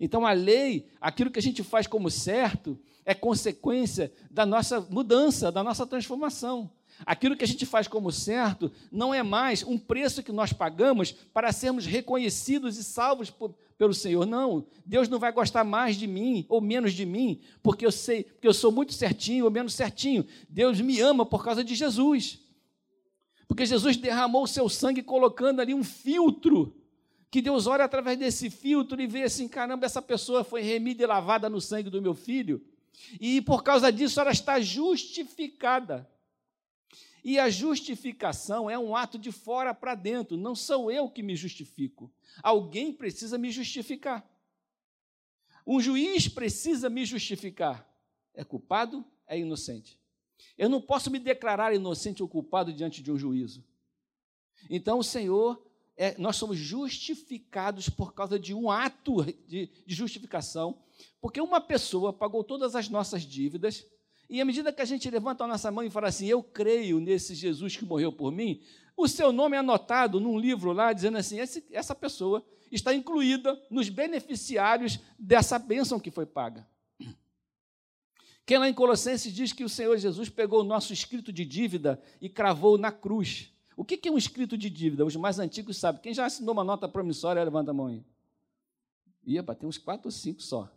Então, 0.00 0.24
a 0.24 0.32
lei, 0.32 0.88
aquilo 0.98 1.30
que 1.30 1.38
a 1.38 1.42
gente 1.42 1.62
faz 1.62 1.86
como 1.86 2.10
certo, 2.10 2.80
é 3.04 3.14
consequência 3.14 4.10
da 4.30 4.46
nossa 4.46 4.80
mudança, 4.80 5.52
da 5.52 5.62
nossa 5.62 5.86
transformação. 5.86 6.70
Aquilo 7.04 7.36
que 7.36 7.44
a 7.44 7.48
gente 7.48 7.66
faz 7.66 7.88
como 7.88 8.12
certo 8.12 8.70
não 8.90 9.12
é 9.12 9.22
mais 9.22 9.62
um 9.62 9.76
preço 9.78 10.22
que 10.22 10.32
nós 10.32 10.52
pagamos 10.52 11.12
para 11.12 11.52
sermos 11.52 11.86
reconhecidos 11.86 12.78
e 12.78 12.84
salvos 12.84 13.30
por, 13.30 13.54
pelo 13.76 13.92
Senhor. 13.92 14.24
Não, 14.24 14.64
Deus 14.86 15.08
não 15.08 15.18
vai 15.18 15.32
gostar 15.32 15.64
mais 15.64 15.96
de 15.96 16.06
mim 16.06 16.46
ou 16.48 16.60
menos 16.60 16.92
de 16.92 17.04
mim, 17.04 17.40
porque 17.62 17.84
eu 17.84 17.92
sei, 17.92 18.24
porque 18.24 18.46
eu 18.46 18.54
sou 18.54 18.70
muito 18.70 18.92
certinho 18.92 19.44
ou 19.44 19.50
menos 19.50 19.74
certinho. 19.74 20.26
Deus 20.48 20.80
me 20.80 21.00
ama 21.00 21.26
por 21.26 21.44
causa 21.44 21.64
de 21.64 21.74
Jesus. 21.74 22.40
Porque 23.48 23.66
Jesus 23.66 23.96
derramou 23.96 24.44
o 24.44 24.48
seu 24.48 24.68
sangue 24.68 25.02
colocando 25.02 25.60
ali 25.60 25.74
um 25.74 25.84
filtro 25.84 26.74
que 27.32 27.40
Deus 27.40 27.66
olha 27.66 27.84
através 27.84 28.18
desse 28.18 28.50
filtro 28.50 29.00
e 29.00 29.06
vê 29.06 29.22
assim: 29.22 29.48
caramba, 29.48 29.86
essa 29.86 30.02
pessoa 30.02 30.44
foi 30.44 30.60
remida 30.60 31.02
e 31.02 31.06
lavada 31.06 31.48
no 31.48 31.60
sangue 31.62 31.88
do 31.88 32.00
meu 32.00 32.14
filho, 32.14 32.62
e 33.18 33.40
por 33.40 33.62
causa 33.62 33.90
disso 33.90 34.20
ela 34.20 34.30
está 34.30 34.60
justificada. 34.60 36.08
E 37.24 37.38
a 37.38 37.48
justificação 37.48 38.68
é 38.68 38.78
um 38.78 38.96
ato 38.96 39.18
de 39.18 39.30
fora 39.30 39.72
para 39.72 39.94
dentro, 39.94 40.36
não 40.36 40.54
sou 40.54 40.90
eu 40.90 41.08
que 41.08 41.22
me 41.22 41.36
justifico. 41.36 42.12
Alguém 42.42 42.92
precisa 42.92 43.38
me 43.38 43.50
justificar. 43.50 44.28
Um 45.66 45.80
juiz 45.80 46.26
precisa 46.26 46.90
me 46.90 47.04
justificar. 47.04 47.88
É 48.34 48.42
culpado? 48.42 49.04
É 49.26 49.38
inocente. 49.38 49.98
Eu 50.58 50.68
não 50.68 50.80
posso 50.80 51.10
me 51.10 51.20
declarar 51.20 51.74
inocente 51.74 52.22
ou 52.22 52.28
culpado 52.28 52.72
diante 52.72 53.02
de 53.02 53.12
um 53.12 53.18
juízo. 53.18 53.64
Então, 54.68 54.98
o 54.98 55.04
Senhor, 55.04 55.64
é, 55.96 56.16
nós 56.18 56.36
somos 56.36 56.56
justificados 56.56 57.88
por 57.88 58.14
causa 58.14 58.38
de 58.38 58.52
um 58.54 58.70
ato 58.70 59.24
de, 59.46 59.66
de 59.86 59.94
justificação, 59.94 60.82
porque 61.20 61.40
uma 61.40 61.60
pessoa 61.60 62.12
pagou 62.12 62.42
todas 62.42 62.74
as 62.74 62.88
nossas 62.88 63.22
dívidas, 63.22 63.86
e 64.32 64.40
à 64.40 64.46
medida 64.46 64.72
que 64.72 64.80
a 64.80 64.86
gente 64.86 65.10
levanta 65.10 65.44
a 65.44 65.46
nossa 65.46 65.70
mão 65.70 65.84
e 65.84 65.90
fala 65.90 66.08
assim, 66.08 66.26
eu 66.26 66.42
creio 66.42 66.98
nesse 66.98 67.34
Jesus 67.34 67.76
que 67.76 67.84
morreu 67.84 68.10
por 68.10 68.32
mim, 68.32 68.62
o 68.96 69.06
seu 69.06 69.30
nome 69.30 69.56
é 69.56 69.60
anotado 69.60 70.18
num 70.18 70.38
livro 70.38 70.72
lá, 70.72 70.94
dizendo 70.94 71.18
assim: 71.18 71.36
essa 71.70 71.94
pessoa 71.94 72.42
está 72.70 72.94
incluída 72.94 73.60
nos 73.70 73.90
beneficiários 73.90 74.98
dessa 75.18 75.58
bênção 75.58 76.00
que 76.00 76.10
foi 76.10 76.24
paga. 76.24 76.66
Quem 78.46 78.56
lá 78.56 78.66
em 78.66 78.72
Colossenses 78.72 79.34
diz 79.34 79.52
que 79.52 79.64
o 79.64 79.68
Senhor 79.68 79.98
Jesus 79.98 80.30
pegou 80.30 80.62
o 80.62 80.64
nosso 80.64 80.94
escrito 80.94 81.30
de 81.30 81.44
dívida 81.44 82.02
e 82.18 82.26
cravou 82.30 82.78
na 82.78 82.90
cruz. 82.90 83.52
O 83.76 83.84
que 83.84 84.08
é 84.08 84.10
um 84.10 84.16
escrito 84.16 84.56
de 84.56 84.70
dívida? 84.70 85.04
Os 85.04 85.14
mais 85.14 85.38
antigos 85.38 85.76
sabem. 85.76 86.00
Quem 86.00 86.14
já 86.14 86.24
assinou 86.24 86.54
uma 86.54 86.64
nota 86.64 86.88
promissória, 86.88 87.44
levanta 87.44 87.70
a 87.70 87.74
mão 87.74 87.88
aí. 87.88 88.02
Ia 89.26 89.42
bater 89.42 89.66
uns 89.66 89.76
quatro 89.76 90.08
ou 90.08 90.10
cinco 90.10 90.42
só. 90.42 90.72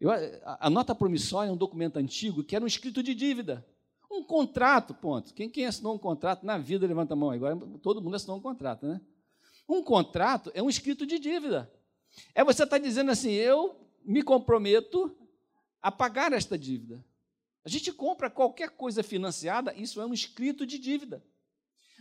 Eu, 0.00 0.10
a, 0.10 0.66
a 0.66 0.70
nota 0.70 0.94
promissória 0.94 1.48
é 1.48 1.52
um 1.52 1.56
documento 1.56 1.96
antigo 1.98 2.44
que 2.44 2.54
era 2.54 2.64
um 2.64 2.68
escrito 2.68 3.02
de 3.02 3.14
dívida. 3.14 3.66
Um 4.10 4.22
contrato, 4.22 4.94
ponto. 4.94 5.34
Quem, 5.34 5.48
quem 5.48 5.66
assinou 5.66 5.94
um 5.94 5.98
contrato 5.98 6.44
na 6.44 6.58
vida, 6.58 6.86
levanta 6.86 7.14
a 7.14 7.16
mão. 7.16 7.30
Agora 7.30 7.56
todo 7.82 8.00
mundo 8.00 8.16
assinou 8.16 8.36
um 8.36 8.40
contrato, 8.40 8.86
né? 8.86 9.00
Um 9.68 9.82
contrato 9.82 10.50
é 10.54 10.62
um 10.62 10.68
escrito 10.68 11.04
de 11.06 11.18
dívida. 11.18 11.70
É 12.34 12.44
você 12.44 12.62
estar 12.62 12.78
tá 12.78 12.84
dizendo 12.84 13.10
assim: 13.10 13.30
eu 13.30 13.76
me 14.04 14.22
comprometo 14.22 15.14
a 15.82 15.90
pagar 15.90 16.32
esta 16.32 16.56
dívida. 16.56 17.04
A 17.64 17.68
gente 17.68 17.92
compra 17.92 18.30
qualquer 18.30 18.70
coisa 18.70 19.02
financiada, 19.02 19.74
isso 19.74 20.00
é 20.00 20.06
um 20.06 20.14
escrito 20.14 20.64
de 20.64 20.78
dívida. 20.78 21.22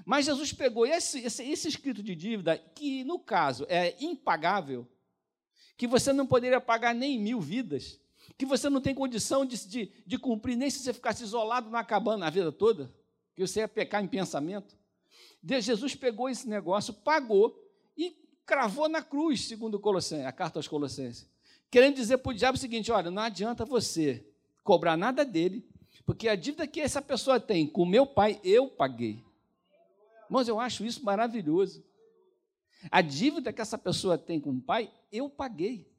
Mas 0.06 0.26
Jesus 0.26 0.54
pegou 0.54 0.86
esse, 0.86 1.20
esse, 1.20 1.44
esse 1.44 1.68
escrito 1.68 2.04
de 2.04 2.16
dívida, 2.16 2.58
que 2.58 3.04
no 3.04 3.18
caso 3.18 3.66
é 3.68 3.96
impagável, 4.00 4.88
que 5.78 5.88
você 5.88 6.14
não 6.14 6.26
poderia 6.26 6.62
pagar 6.62 6.94
nem 6.94 7.20
mil 7.20 7.40
vidas, 7.40 8.00
que 8.38 8.46
você 8.46 8.70
não 8.70 8.82
tem 8.82 8.96
condição 8.96 9.46
de, 9.46 9.68
de, 9.68 9.92
de 10.06 10.18
cumprir 10.18 10.56
nem 10.56 10.70
se 10.70 10.80
você 10.80 10.94
ficasse 10.94 11.24
isolado 11.24 11.70
na 11.70 11.84
cabana 11.84 12.28
a 12.28 12.30
vida 12.30 12.52
toda, 12.52 12.94
que 13.36 13.46
você 13.46 13.60
ia 13.60 13.68
pecar 13.68 14.04
em 14.04 14.08
pensamento. 14.08 14.76
Deus, 15.42 15.64
Jesus 15.64 15.96
pegou 15.96 16.30
esse 16.30 16.48
negócio, 16.48 16.94
pagou 16.94 17.62
e 17.98 18.16
cravou 18.46 18.90
na 18.90 19.02
cruz, 19.02 19.42
segundo 19.48 19.82
a 20.26 20.32
carta 20.32 20.60
aos 20.60 20.68
Colossenses. 20.68 21.28
Querendo 21.70 21.96
dizer 21.96 22.18
para 22.18 22.32
o 22.32 22.34
diabo 22.34 22.58
o 22.58 22.60
seguinte: 22.60 22.92
olha, 22.92 23.12
não 23.12 23.22
adianta 23.22 23.66
você 23.66 24.26
cobrar 24.64 24.98
nada 24.98 25.24
dele, 25.24 25.68
porque 26.06 26.28
a 26.28 26.36
dívida 26.36 26.66
que 26.66 26.80
essa 26.80 27.02
pessoa 27.02 27.40
tem 27.40 27.68
com 27.68 27.86
meu 27.86 28.06
pai, 28.06 28.40
eu 28.44 28.68
paguei. 28.68 29.24
Irmãos, 30.26 30.48
eu 30.48 30.60
acho 30.60 30.86
isso 30.86 31.04
maravilhoso. 31.04 31.84
A 32.92 33.02
dívida 33.02 33.52
que 33.52 33.62
essa 33.62 33.78
pessoa 33.78 34.18
tem 34.18 34.40
com 34.40 34.52
o 34.52 34.62
pai, 34.62 34.92
eu 35.12 35.30
paguei. 35.30 35.90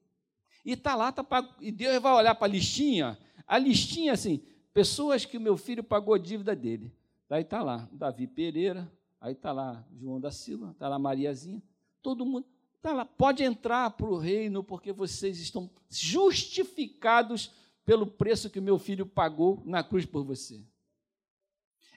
E 0.64 0.72
está 0.72 0.94
lá, 0.94 1.12
tá 1.12 1.22
pago. 1.22 1.54
E 1.60 1.70
Deus 1.70 2.00
vai 2.02 2.12
olhar 2.12 2.34
para 2.34 2.46
a 2.46 2.50
listinha, 2.50 3.18
a 3.46 3.58
listinha 3.58 4.12
assim, 4.12 4.42
pessoas 4.74 5.24
que 5.24 5.36
o 5.36 5.40
meu 5.40 5.56
filho 5.56 5.82
pagou 5.82 6.14
a 6.14 6.18
dívida 6.18 6.54
dele. 6.56 6.92
Daí 7.28 7.42
está 7.42 7.62
lá, 7.62 7.88
Davi 7.92 8.26
Pereira, 8.26 8.90
aí 9.20 9.32
está 9.32 9.52
lá 9.52 9.84
João 9.98 10.20
da 10.20 10.30
Silva, 10.30 10.70
está 10.72 10.88
lá 10.88 10.98
Mariazinha, 10.98 11.62
todo 12.02 12.26
mundo 12.26 12.46
está 12.76 12.92
lá. 12.92 13.04
Pode 13.04 13.42
entrar 13.42 13.90
para 13.90 14.06
o 14.06 14.16
reino, 14.16 14.62
porque 14.62 14.92
vocês 14.92 15.38
estão 15.40 15.70
justificados 15.88 17.52
pelo 17.84 18.06
preço 18.06 18.50
que 18.50 18.58
o 18.58 18.62
meu 18.62 18.78
filho 18.78 19.06
pagou 19.06 19.62
na 19.64 19.82
cruz 19.82 20.04
por 20.04 20.24
você. 20.24 20.64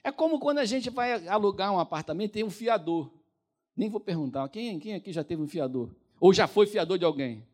É 0.02 0.10
como 0.10 0.38
quando 0.38 0.58
a 0.58 0.64
gente 0.64 0.88
vai 0.90 1.26
alugar 1.28 1.72
um 1.72 1.78
apartamento 1.78 2.30
e 2.30 2.34
tem 2.34 2.44
um 2.44 2.50
fiador. 2.50 3.12
Nem 3.76 3.88
vou 3.88 4.00
perguntar, 4.00 4.48
quem, 4.48 4.78
quem 4.78 4.94
aqui 4.94 5.12
já 5.12 5.24
teve 5.24 5.42
um 5.42 5.48
fiador? 5.48 5.90
Ou 6.18 6.32
já 6.32 6.46
foi 6.46 6.66
fiador 6.66 6.98
de 6.98 7.04
alguém? 7.04 7.46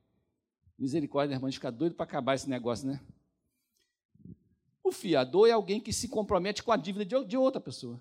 Misericórdia, 0.78 1.34
irmão, 1.34 1.50
fica 1.50 1.70
doido 1.70 1.94
para 1.94 2.04
acabar 2.04 2.34
esse 2.34 2.48
negócio, 2.48 2.88
né? 2.88 3.00
O 4.82 4.92
fiador 4.92 5.48
é 5.48 5.52
alguém 5.52 5.80
que 5.80 5.92
se 5.92 6.08
compromete 6.08 6.62
com 6.62 6.70
a 6.70 6.76
dívida 6.76 7.04
de, 7.04 7.24
de 7.24 7.36
outra 7.36 7.60
pessoa. 7.60 8.00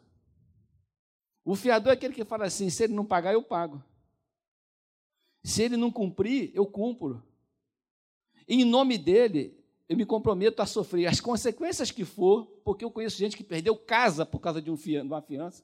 O 1.43 1.55
fiador 1.55 1.91
é 1.91 1.93
aquele 1.93 2.13
que 2.13 2.25
fala 2.25 2.45
assim: 2.45 2.69
se 2.69 2.84
ele 2.84 2.93
não 2.93 3.05
pagar, 3.05 3.34
eu 3.34 3.41
pago. 3.41 3.84
Se 5.43 5.62
ele 5.62 5.77
não 5.77 5.91
cumprir, 5.91 6.51
eu 6.53 6.65
cumpro. 6.65 7.24
E 8.48 8.62
em 8.62 8.65
nome 8.65 8.98
dele, 8.98 9.55
eu 9.88 9.95
me 9.95 10.05
comprometo 10.05 10.62
a 10.62 10.65
sofrer 10.65 11.05
as 11.05 11.22
consequências 11.22 11.91
que 11.91 12.03
for, 12.03 12.45
porque 12.63 12.84
eu 12.84 12.91
conheço 12.91 13.17
gente 13.17 13.38
que 13.38 13.43
perdeu 13.43 13.75
casa 13.75 14.25
por 14.25 14.39
causa 14.39 14.62
de, 14.62 14.72
um 14.72 14.75
de 14.75 15.00
uma 15.01 15.22
fiança. 15.22 15.63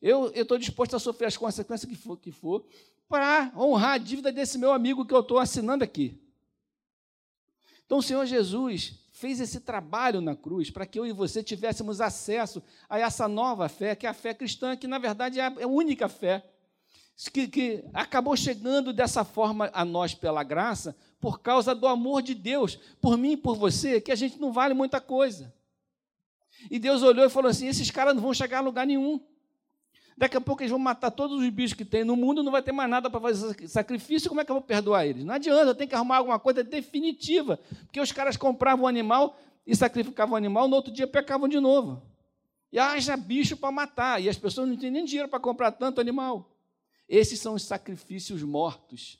Eu 0.00 0.32
estou 0.34 0.58
disposto 0.58 0.96
a 0.96 0.98
sofrer 0.98 1.26
as 1.26 1.36
consequências 1.36 1.88
que 1.88 1.96
for, 1.96 2.16
que 2.16 2.32
for 2.32 2.64
para 3.08 3.52
honrar 3.56 3.92
a 3.92 3.98
dívida 3.98 4.32
desse 4.32 4.58
meu 4.58 4.72
amigo 4.72 5.04
que 5.04 5.14
eu 5.14 5.20
estou 5.20 5.38
assinando 5.38 5.84
aqui. 5.84 6.20
Então 7.84 7.98
o 7.98 8.02
Senhor 8.02 8.24
Jesus 8.24 8.94
fez 9.12 9.38
esse 9.38 9.60
trabalho 9.60 10.20
na 10.20 10.34
cruz 10.34 10.70
para 10.70 10.86
que 10.86 10.98
eu 10.98 11.06
e 11.06 11.12
você 11.12 11.42
tivéssemos 11.42 12.00
acesso 12.00 12.62
a 12.88 12.98
essa 12.98 13.28
nova 13.28 13.68
fé, 13.68 13.94
que 13.94 14.06
é 14.06 14.08
a 14.08 14.14
fé 14.14 14.32
cristã, 14.32 14.76
que 14.76 14.86
na 14.86 14.98
verdade 14.98 15.38
é 15.38 15.46
a 15.46 15.54
é 15.58 15.66
única 15.66 16.08
fé 16.08 16.44
que, 17.30 17.46
que 17.46 17.84
acabou 17.92 18.36
chegando 18.36 18.92
dessa 18.92 19.24
forma 19.24 19.70
a 19.72 19.84
nós 19.84 20.14
pela 20.14 20.42
graça, 20.42 20.96
por 21.20 21.40
causa 21.40 21.74
do 21.74 21.86
amor 21.86 22.22
de 22.22 22.34
Deus, 22.34 22.78
por 23.00 23.16
mim 23.16 23.32
e 23.32 23.36
por 23.36 23.56
você, 23.56 24.00
que 24.00 24.10
a 24.10 24.16
gente 24.16 24.40
não 24.40 24.52
vale 24.52 24.74
muita 24.74 25.00
coisa. 25.00 25.54
E 26.70 26.78
Deus 26.78 27.02
olhou 27.02 27.24
e 27.24 27.30
falou 27.30 27.50
assim: 27.50 27.66
esses 27.66 27.90
caras 27.90 28.14
não 28.14 28.22
vão 28.22 28.34
chegar 28.34 28.58
a 28.58 28.62
lugar 28.62 28.86
nenhum. 28.86 29.20
Daqui 30.16 30.36
a 30.36 30.40
pouco 30.40 30.62
eles 30.62 30.70
vão 30.70 30.78
matar 30.78 31.10
todos 31.10 31.40
os 31.40 31.48
bichos 31.48 31.74
que 31.74 31.84
tem 31.84 32.04
no 32.04 32.16
mundo, 32.16 32.42
não 32.42 32.52
vai 32.52 32.62
ter 32.62 32.72
mais 32.72 32.88
nada 32.88 33.08
para 33.08 33.20
fazer 33.20 33.68
sacrifício, 33.68 34.28
como 34.28 34.40
é 34.40 34.44
que 34.44 34.50
eu 34.50 34.56
vou 34.56 34.62
perdoar 34.62 35.06
eles? 35.06 35.24
Não 35.24 35.34
adianta, 35.34 35.70
eu 35.70 35.74
tenho 35.74 35.88
que 35.88 35.94
arrumar 35.94 36.18
alguma 36.18 36.38
coisa 36.38 36.62
definitiva, 36.62 37.58
porque 37.86 38.00
os 38.00 38.12
caras 38.12 38.36
compravam 38.36 38.84
o 38.84 38.88
animal 38.88 39.38
e 39.66 39.74
sacrificavam 39.74 40.34
o 40.34 40.36
animal, 40.36 40.68
no 40.68 40.76
outro 40.76 40.92
dia 40.92 41.06
pecavam 41.06 41.48
de 41.48 41.58
novo. 41.58 42.02
E 42.70 42.78
haja 42.78 43.16
bicho 43.16 43.56
para 43.56 43.70
matar, 43.70 44.22
e 44.22 44.28
as 44.28 44.36
pessoas 44.36 44.68
não 44.68 44.76
têm 44.76 44.90
nem 44.90 45.04
dinheiro 45.04 45.28
para 45.28 45.40
comprar 45.40 45.72
tanto 45.72 46.00
animal. 46.00 46.56
Esses 47.08 47.40
são 47.40 47.54
os 47.54 47.64
sacrifícios 47.64 48.42
mortos. 48.42 49.18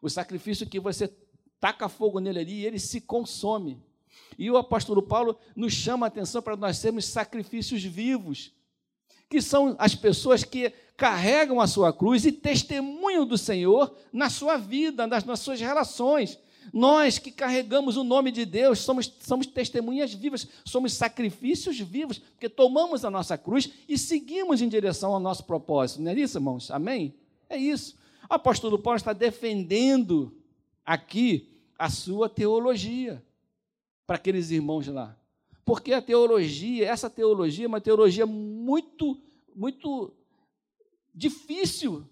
O 0.00 0.08
sacrifício 0.08 0.66
que 0.66 0.78
você 0.78 1.12
taca 1.58 1.88
fogo 1.88 2.20
nele 2.20 2.38
ali 2.38 2.52
e 2.60 2.66
ele 2.66 2.78
se 2.78 3.00
consome. 3.00 3.82
E 4.38 4.50
o 4.50 4.56
apóstolo 4.56 5.02
Paulo 5.02 5.38
nos 5.56 5.72
chama 5.72 6.06
a 6.06 6.08
atenção 6.08 6.40
para 6.40 6.56
nós 6.56 6.78
sermos 6.78 7.04
sacrifícios 7.04 7.82
vivos, 7.82 8.52
que 9.28 9.42
são 9.42 9.76
as 9.78 9.94
pessoas 9.94 10.42
que 10.42 10.72
carregam 10.96 11.60
a 11.60 11.66
sua 11.66 11.92
cruz 11.92 12.24
e 12.24 12.32
testemunham 12.32 13.26
do 13.26 13.38
Senhor 13.38 13.94
na 14.12 14.30
sua 14.30 14.56
vida, 14.56 15.06
nas, 15.06 15.24
suas 15.38 15.60
relações. 15.60 16.38
Nós 16.72 17.18
que 17.18 17.30
carregamos 17.30 17.96
o 17.96 18.04
nome 18.04 18.30
de 18.30 18.44
Deus, 18.44 18.80
somos, 18.80 19.12
somos 19.20 19.46
testemunhas 19.46 20.12
vivas, 20.12 20.46
somos 20.64 20.92
sacrifícios 20.92 21.78
vivos, 21.78 22.18
porque 22.18 22.48
tomamos 22.48 23.04
a 23.04 23.10
nossa 23.10 23.38
cruz 23.38 23.70
e 23.88 23.96
seguimos 23.96 24.60
em 24.60 24.68
direção 24.68 25.12
ao 25.12 25.20
nosso 25.20 25.44
propósito. 25.44 26.02
Não 26.02 26.10
é 26.10 26.14
isso, 26.14 26.38
irmãos? 26.38 26.70
Amém? 26.70 27.14
É 27.48 27.56
isso. 27.56 27.96
O 28.28 28.34
apóstolo 28.34 28.78
Paulo 28.78 28.98
está 28.98 29.12
defendendo 29.12 30.34
aqui 30.84 31.48
a 31.78 31.88
sua 31.88 32.28
teologia 32.28 33.22
para 34.06 34.16
aqueles 34.16 34.50
irmãos 34.50 34.86
lá. 34.88 35.17
Porque 35.68 35.92
a 35.92 36.00
teologia, 36.00 36.88
essa 36.88 37.10
teologia 37.10 37.66
é 37.66 37.68
uma 37.68 37.78
teologia 37.78 38.24
muito, 38.24 39.20
muito 39.54 40.14
difícil 41.14 42.08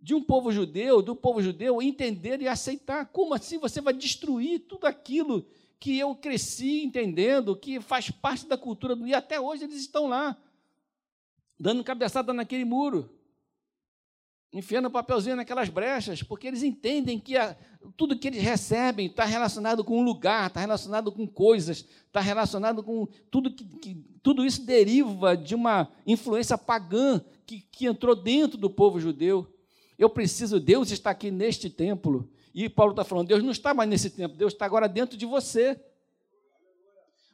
de 0.00 0.14
um 0.14 0.22
povo 0.22 0.50
judeu, 0.50 1.02
do 1.02 1.14
povo 1.14 1.42
judeu, 1.42 1.82
entender 1.82 2.40
e 2.40 2.48
aceitar. 2.48 3.04
Como 3.12 3.34
assim 3.34 3.58
você 3.58 3.82
vai 3.82 3.92
destruir 3.92 4.60
tudo 4.60 4.86
aquilo 4.86 5.44
que 5.78 5.98
eu 5.98 6.14
cresci 6.14 6.82
entendendo, 6.82 7.54
que 7.54 7.78
faz 7.78 8.10
parte 8.10 8.46
da 8.46 8.56
cultura 8.56 8.96
do. 8.96 9.06
E 9.06 9.12
até 9.12 9.38
hoje 9.38 9.64
eles 9.64 9.76
estão 9.76 10.06
lá, 10.06 10.34
dando 11.60 11.84
cabeçada 11.84 12.32
naquele 12.32 12.64
muro, 12.64 13.10
enfiando 14.52 14.90
papelzinho 14.90 15.36
naquelas 15.36 15.68
brechas, 15.68 16.22
porque 16.22 16.46
eles 16.46 16.62
entendem 16.62 17.18
que 17.18 17.36
a, 17.36 17.56
tudo 17.96 18.18
que 18.18 18.28
eles 18.28 18.42
recebem 18.42 19.06
está 19.06 19.24
relacionado 19.24 19.84
com 19.84 19.98
um 19.98 20.02
lugar, 20.02 20.46
está 20.46 20.60
relacionado 20.60 21.12
com 21.12 21.26
coisas, 21.26 21.84
está 22.06 22.20
relacionado 22.20 22.82
com 22.82 23.06
tudo 23.30 23.52
que, 23.52 23.64
que, 23.64 24.04
tudo 24.22 24.44
isso 24.44 24.64
deriva 24.64 25.36
de 25.36 25.54
uma 25.54 25.90
influência 26.06 26.56
pagã 26.56 27.20
que, 27.46 27.60
que 27.60 27.86
entrou 27.86 28.14
dentro 28.14 28.58
do 28.58 28.70
povo 28.70 28.98
judeu. 28.98 29.46
Eu 29.98 30.08
preciso, 30.08 30.60
Deus 30.60 30.90
está 30.90 31.10
aqui 31.10 31.30
neste 31.30 31.68
templo. 31.68 32.30
E 32.54 32.68
Paulo 32.68 32.92
está 32.92 33.04
falando, 33.04 33.28
Deus 33.28 33.42
não 33.42 33.50
está 33.50 33.74
mais 33.74 33.88
nesse 33.88 34.10
templo, 34.10 34.36
Deus 34.36 34.52
está 34.52 34.64
agora 34.64 34.88
dentro 34.88 35.16
de 35.16 35.26
você. 35.26 35.78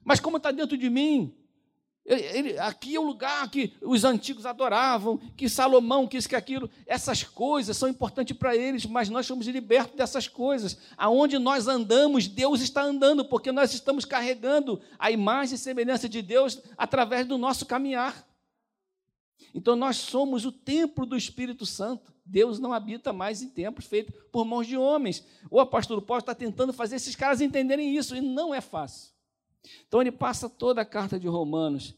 Mas 0.04 0.20
como 0.20 0.36
está 0.36 0.50
dentro 0.50 0.76
de 0.76 0.90
mim? 0.90 1.34
Ele, 2.06 2.58
aqui 2.58 2.94
é 2.94 3.00
o 3.00 3.04
lugar 3.04 3.50
que 3.50 3.72
os 3.80 4.04
antigos 4.04 4.44
adoravam, 4.44 5.16
que 5.34 5.48
Salomão 5.48 6.06
quis 6.06 6.26
que 6.26 6.36
aquilo, 6.36 6.68
essas 6.86 7.22
coisas 7.22 7.78
são 7.78 7.88
importantes 7.88 8.36
para 8.36 8.54
eles, 8.54 8.84
mas 8.84 9.08
nós 9.08 9.26
somos 9.26 9.46
libertos 9.46 9.96
dessas 9.96 10.28
coisas. 10.28 10.76
Aonde 10.98 11.38
nós 11.38 11.66
andamos, 11.66 12.28
Deus 12.28 12.60
está 12.60 12.82
andando, 12.82 13.24
porque 13.24 13.50
nós 13.50 13.72
estamos 13.72 14.04
carregando 14.04 14.82
a 14.98 15.10
imagem 15.10 15.54
e 15.54 15.58
semelhança 15.58 16.06
de 16.06 16.20
Deus 16.20 16.60
através 16.76 17.26
do 17.26 17.38
nosso 17.38 17.64
caminhar. 17.64 18.28
Então 19.54 19.74
nós 19.74 19.96
somos 19.96 20.44
o 20.44 20.52
templo 20.52 21.06
do 21.06 21.16
Espírito 21.16 21.64
Santo. 21.64 22.12
Deus 22.26 22.58
não 22.58 22.74
habita 22.74 23.14
mais 23.14 23.40
em 23.40 23.48
templos 23.48 23.86
feitos 23.86 24.14
por 24.30 24.44
mãos 24.44 24.66
de 24.66 24.76
homens. 24.76 25.24
O 25.50 25.58
apóstolo 25.58 26.02
Paulo 26.02 26.20
está 26.20 26.34
tentando 26.34 26.72
fazer 26.72 26.96
esses 26.96 27.16
caras 27.16 27.40
entenderem 27.40 27.96
isso, 27.96 28.14
e 28.14 28.20
não 28.20 28.54
é 28.54 28.60
fácil. 28.60 29.13
Então 29.86 30.00
ele 30.00 30.12
passa 30.12 30.48
toda 30.48 30.82
a 30.82 30.84
carta 30.84 31.18
de 31.18 31.28
Romanos 31.28 31.94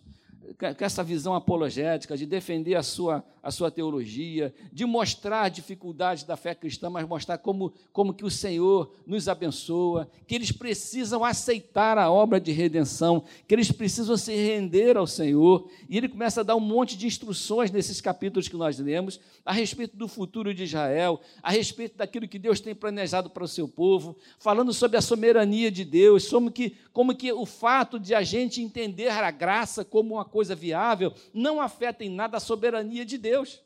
com 0.59 0.85
essa 0.85 1.03
visão 1.03 1.35
apologética, 1.35 2.17
de 2.17 2.27
defender 2.27 2.75
a 2.75 2.83
sua, 2.83 3.25
a 3.43 3.51
sua 3.51 3.71
teologia, 3.71 4.55
de 4.73 4.85
mostrar 4.85 5.49
dificuldades 5.49 6.25
da 6.25 6.37
fé 6.37 6.55
cristã, 6.55 6.89
mas 6.89 7.07
mostrar 7.07 7.39
como, 7.39 7.73
como 7.93 8.15
que 8.15 8.25
o 8.25 8.31
Senhor 8.31 8.93
nos 9.07 9.29
abençoa, 9.29 10.09
que 10.27 10.35
eles 10.35 10.53
precisam 10.53 11.25
aceitar 11.25 11.99
a 11.99 12.11
obra 12.11 12.41
de 12.41 12.53
redenção, 12.53 13.25
que 13.47 13.55
eles 13.55 13.73
precisam 13.73 14.17
se 14.17 14.35
render 14.35 14.97
ao 14.97 15.07
Senhor. 15.07 15.69
E 15.89 15.97
ele 15.97 16.09
começa 16.09 16.41
a 16.41 16.45
dar 16.45 16.57
um 16.57 16.61
monte 16.61 16.97
de 16.97 17.07
instruções 17.07 17.71
nesses 17.71 18.01
capítulos 18.01 18.49
que 18.49 18.57
nós 18.57 18.79
lemos, 18.79 19.21
a 19.45 19.53
respeito 19.53 19.97
do 19.97 20.09
futuro 20.09 20.53
de 20.53 20.65
Israel, 20.65 21.21
a 21.43 21.51
respeito 21.51 21.97
daquilo 21.97 22.29
que 22.29 22.39
Deus 22.39 22.61
tem 22.61 22.75
planejado 22.75 23.31
para 23.31 23.45
o 23.45 23.49
seu 23.49 23.67
povo, 23.67 24.17
falando 24.39 24.73
sobre 24.73 24.97
a 24.97 25.03
soberania 25.03 25.71
de 25.71 25.85
Deus, 25.85 26.29
como 26.29 26.51
que, 26.51 26.77
como 26.93 27.15
que 27.15 27.33
o 27.33 27.47
fato 27.47 27.99
de 27.99 28.15
a 28.15 28.23
gente 28.23 28.61
entender 28.61 29.09
a 29.09 29.31
graça 29.31 29.85
como 29.85 30.15
uma 30.15 30.25
coisa 30.37 30.55
viável 30.55 31.15
não 31.33 31.63
afeta 31.63 32.05
em 32.05 32.11
nada 32.11 32.37
a 32.37 32.41
soberania 32.41 33.07
de 33.07 33.17
Deus. 33.17 33.63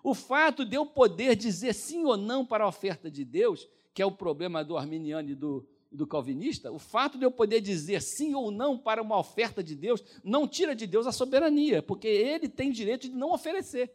O 0.00 0.14
fato 0.14 0.64
de 0.64 0.76
eu 0.76 0.86
poder 0.86 1.34
dizer 1.34 1.74
sim 1.74 2.04
ou 2.04 2.16
não 2.16 2.46
para 2.46 2.62
a 2.62 2.68
oferta 2.68 3.10
de 3.10 3.24
Deus, 3.24 3.68
que 3.92 4.00
é 4.00 4.06
o 4.06 4.12
problema 4.12 4.64
do 4.64 4.76
arminiano 4.76 5.28
e 5.28 5.34
do, 5.34 5.66
do 5.90 6.06
calvinista, 6.06 6.70
o 6.70 6.78
fato 6.78 7.18
de 7.18 7.24
eu 7.24 7.32
poder 7.32 7.60
dizer 7.60 8.00
sim 8.00 8.32
ou 8.32 8.52
não 8.52 8.78
para 8.78 9.02
uma 9.02 9.18
oferta 9.18 9.60
de 9.60 9.74
Deus, 9.74 10.04
não 10.22 10.46
tira 10.46 10.72
de 10.72 10.86
Deus 10.86 11.04
a 11.04 11.10
soberania, 11.10 11.82
porque 11.82 12.06
ele 12.06 12.48
tem 12.48 12.70
direito 12.70 13.08
de 13.08 13.16
não 13.16 13.32
oferecer. 13.32 13.92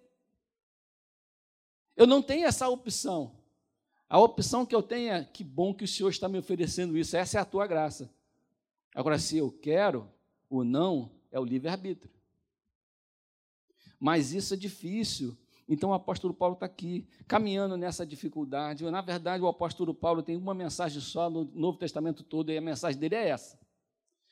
Eu 1.95 2.05
não 2.05 2.21
tenho 2.21 2.45
essa 2.45 2.67
opção. 2.67 3.31
A 4.09 4.19
opção 4.19 4.65
que 4.65 4.75
eu 4.75 4.83
tenho 4.83 5.13
é: 5.13 5.23
que 5.23 5.41
bom 5.41 5.73
que 5.73 5.85
o 5.85 5.87
Senhor 5.87 6.09
está 6.09 6.27
me 6.27 6.37
oferecendo 6.37 6.97
isso, 6.97 7.15
essa 7.15 7.37
é 7.37 7.41
a 7.41 7.45
tua 7.45 7.65
graça. 7.65 8.13
Agora, 8.93 9.17
se 9.17 9.37
eu 9.37 9.49
quero 9.49 10.11
ou 10.49 10.65
não, 10.65 11.09
é 11.31 11.39
o 11.39 11.43
livre-arbítrio. 11.43 12.11
Mas 13.99 14.33
isso 14.33 14.53
é 14.53 14.57
difícil. 14.57 15.37
Então 15.67 15.91
o 15.91 15.93
apóstolo 15.93 16.33
Paulo 16.33 16.55
está 16.55 16.65
aqui, 16.65 17.07
caminhando 17.27 17.77
nessa 17.77 18.05
dificuldade. 18.05 18.83
Na 18.89 19.01
verdade, 19.01 19.43
o 19.43 19.47
apóstolo 19.47 19.93
Paulo 19.93 20.21
tem 20.21 20.35
uma 20.35 20.53
mensagem 20.53 20.99
só 20.99 21.29
no 21.29 21.45
Novo 21.53 21.77
Testamento 21.77 22.23
todo, 22.23 22.51
e 22.51 22.57
a 22.57 22.61
mensagem 22.61 22.99
dele 22.99 23.15
é 23.15 23.29
essa. 23.29 23.59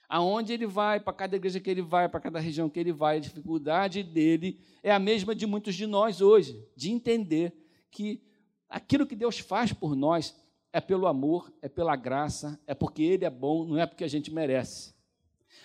Aonde 0.10 0.52
ele 0.54 0.66
vai, 0.66 1.00
para 1.00 1.14
cada 1.14 1.36
igreja 1.36 1.60
que 1.60 1.70
ele 1.70 1.84
vai, 1.84 2.10
para 2.10 2.20
cada 2.20 2.40
região 2.40 2.68
que 2.68 2.80
ele 2.80 2.92
vai, 2.92 3.18
a 3.18 3.22
dificuldade 3.22 4.02
dele 4.02 4.60
é 4.82 4.92
a 4.92 4.98
mesma 4.98 5.36
de 5.36 5.46
muitos 5.46 5.76
de 5.76 5.86
nós 5.86 6.20
hoje, 6.20 6.68
de 6.76 6.92
entender 6.92 7.54
que 7.92 8.22
aquilo 8.68 9.06
que 9.06 9.16
Deus 9.16 9.38
faz 9.40 9.72
por 9.72 9.96
nós 9.96 10.36
é 10.74 10.82
pelo 10.82 11.08
amor, 11.08 11.54
é 11.62 11.70
pela 11.70 11.96
graça, 11.96 12.60
é 12.66 12.74
porque 12.74 13.02
Ele 13.02 13.26
é 13.26 13.30
bom, 13.30 13.66
não 13.66 13.78
é 13.78 13.86
porque 13.86 14.04
a 14.04 14.08
gente 14.08 14.32
merece. 14.32 14.94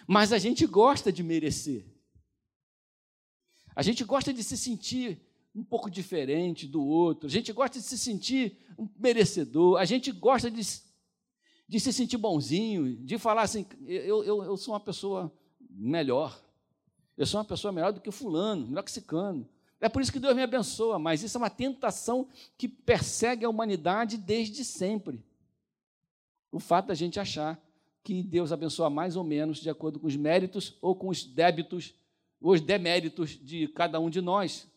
Mas 0.06 0.32
a 0.32 0.38
gente 0.38 0.66
gosta 0.66 1.12
de 1.12 1.22
merecer. 1.22 1.84
A 3.74 3.82
gente 3.82 4.04
gosta 4.04 4.32
de 4.32 4.42
se 4.42 4.56
sentir 4.56 5.20
um 5.54 5.64
pouco 5.64 5.90
diferente 5.90 6.66
do 6.66 6.84
outro. 6.84 7.26
A 7.26 7.30
gente 7.30 7.52
gosta 7.52 7.78
de 7.78 7.84
se 7.84 7.98
sentir 7.98 8.58
um 8.78 8.88
merecedor. 8.96 9.78
A 9.78 9.84
gente 9.84 10.10
gosta 10.12 10.50
de, 10.50 10.62
de 11.68 11.80
se 11.80 11.92
sentir 11.92 12.16
bonzinho, 12.16 12.96
de 12.96 13.18
falar 13.18 13.42
assim: 13.42 13.66
eu, 13.86 14.24
eu, 14.24 14.44
eu 14.44 14.56
sou 14.56 14.74
uma 14.74 14.80
pessoa 14.80 15.32
melhor. 15.70 16.40
Eu 17.16 17.26
sou 17.26 17.38
uma 17.38 17.44
pessoa 17.44 17.72
melhor 17.72 17.92
do 17.92 18.00
que 18.00 18.10
fulano, 18.10 18.66
melhor 18.66 18.82
que 18.82 18.90
cicano. 18.90 19.48
É 19.80 19.88
por 19.88 20.00
isso 20.00 20.12
que 20.12 20.18
Deus 20.18 20.34
me 20.34 20.42
abençoa, 20.42 20.98
mas 20.98 21.22
isso 21.22 21.36
é 21.36 21.40
uma 21.40 21.50
tentação 21.50 22.26
que 22.56 22.66
persegue 22.66 23.44
a 23.44 23.50
humanidade 23.50 24.16
desde 24.16 24.64
sempre. 24.64 25.22
O 26.50 26.58
fato 26.58 26.86
da 26.86 26.94
gente 26.94 27.20
achar 27.20 27.60
que 28.04 28.22
Deus 28.22 28.52
abençoa 28.52 28.90
mais 28.90 29.16
ou 29.16 29.24
menos 29.24 29.58
de 29.58 29.70
acordo 29.70 29.98
com 29.98 30.06
os 30.06 30.14
méritos 30.14 30.76
ou 30.82 30.94
com 30.94 31.08
os 31.08 31.24
débitos, 31.24 31.94
os 32.38 32.60
deméritos 32.60 33.30
de 33.30 33.66
cada 33.68 33.98
um 33.98 34.10
de 34.10 34.20
nós. 34.20 34.68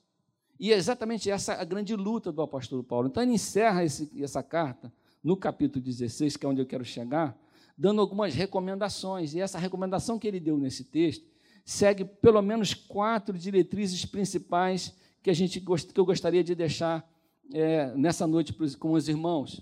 E 0.57 0.71
é 0.71 0.77
exatamente 0.77 1.29
essa 1.29 1.53
a 1.53 1.65
grande 1.65 1.93
luta 1.93 2.31
do 2.31 2.41
apóstolo 2.41 2.81
Paulo. 2.81 3.09
Então 3.09 3.21
ele 3.21 3.33
encerra 3.33 3.83
esse, 3.83 4.09
essa 4.23 4.41
carta 4.41 4.91
no 5.21 5.35
capítulo 5.35 5.83
16, 5.83 6.37
que 6.37 6.45
é 6.45 6.49
onde 6.49 6.61
eu 6.61 6.65
quero 6.65 6.85
chegar, 6.85 7.37
dando 7.77 7.99
algumas 7.99 8.33
recomendações. 8.33 9.33
E 9.33 9.41
essa 9.41 9.59
recomendação 9.59 10.17
que 10.17 10.27
ele 10.27 10.39
deu 10.39 10.57
nesse 10.57 10.85
texto 10.85 11.25
segue 11.65 12.05
pelo 12.05 12.41
menos 12.41 12.73
quatro 12.73 13.37
diretrizes 13.37 14.05
principais 14.05 14.95
que, 15.21 15.29
a 15.29 15.33
gente, 15.33 15.59
que 15.59 15.99
eu 15.99 16.05
gostaria 16.05 16.41
de 16.41 16.55
deixar 16.55 17.05
é, 17.53 17.93
nessa 17.93 18.25
noite 18.25 18.53
com 18.79 18.93
os 18.93 19.09
irmãos. 19.09 19.61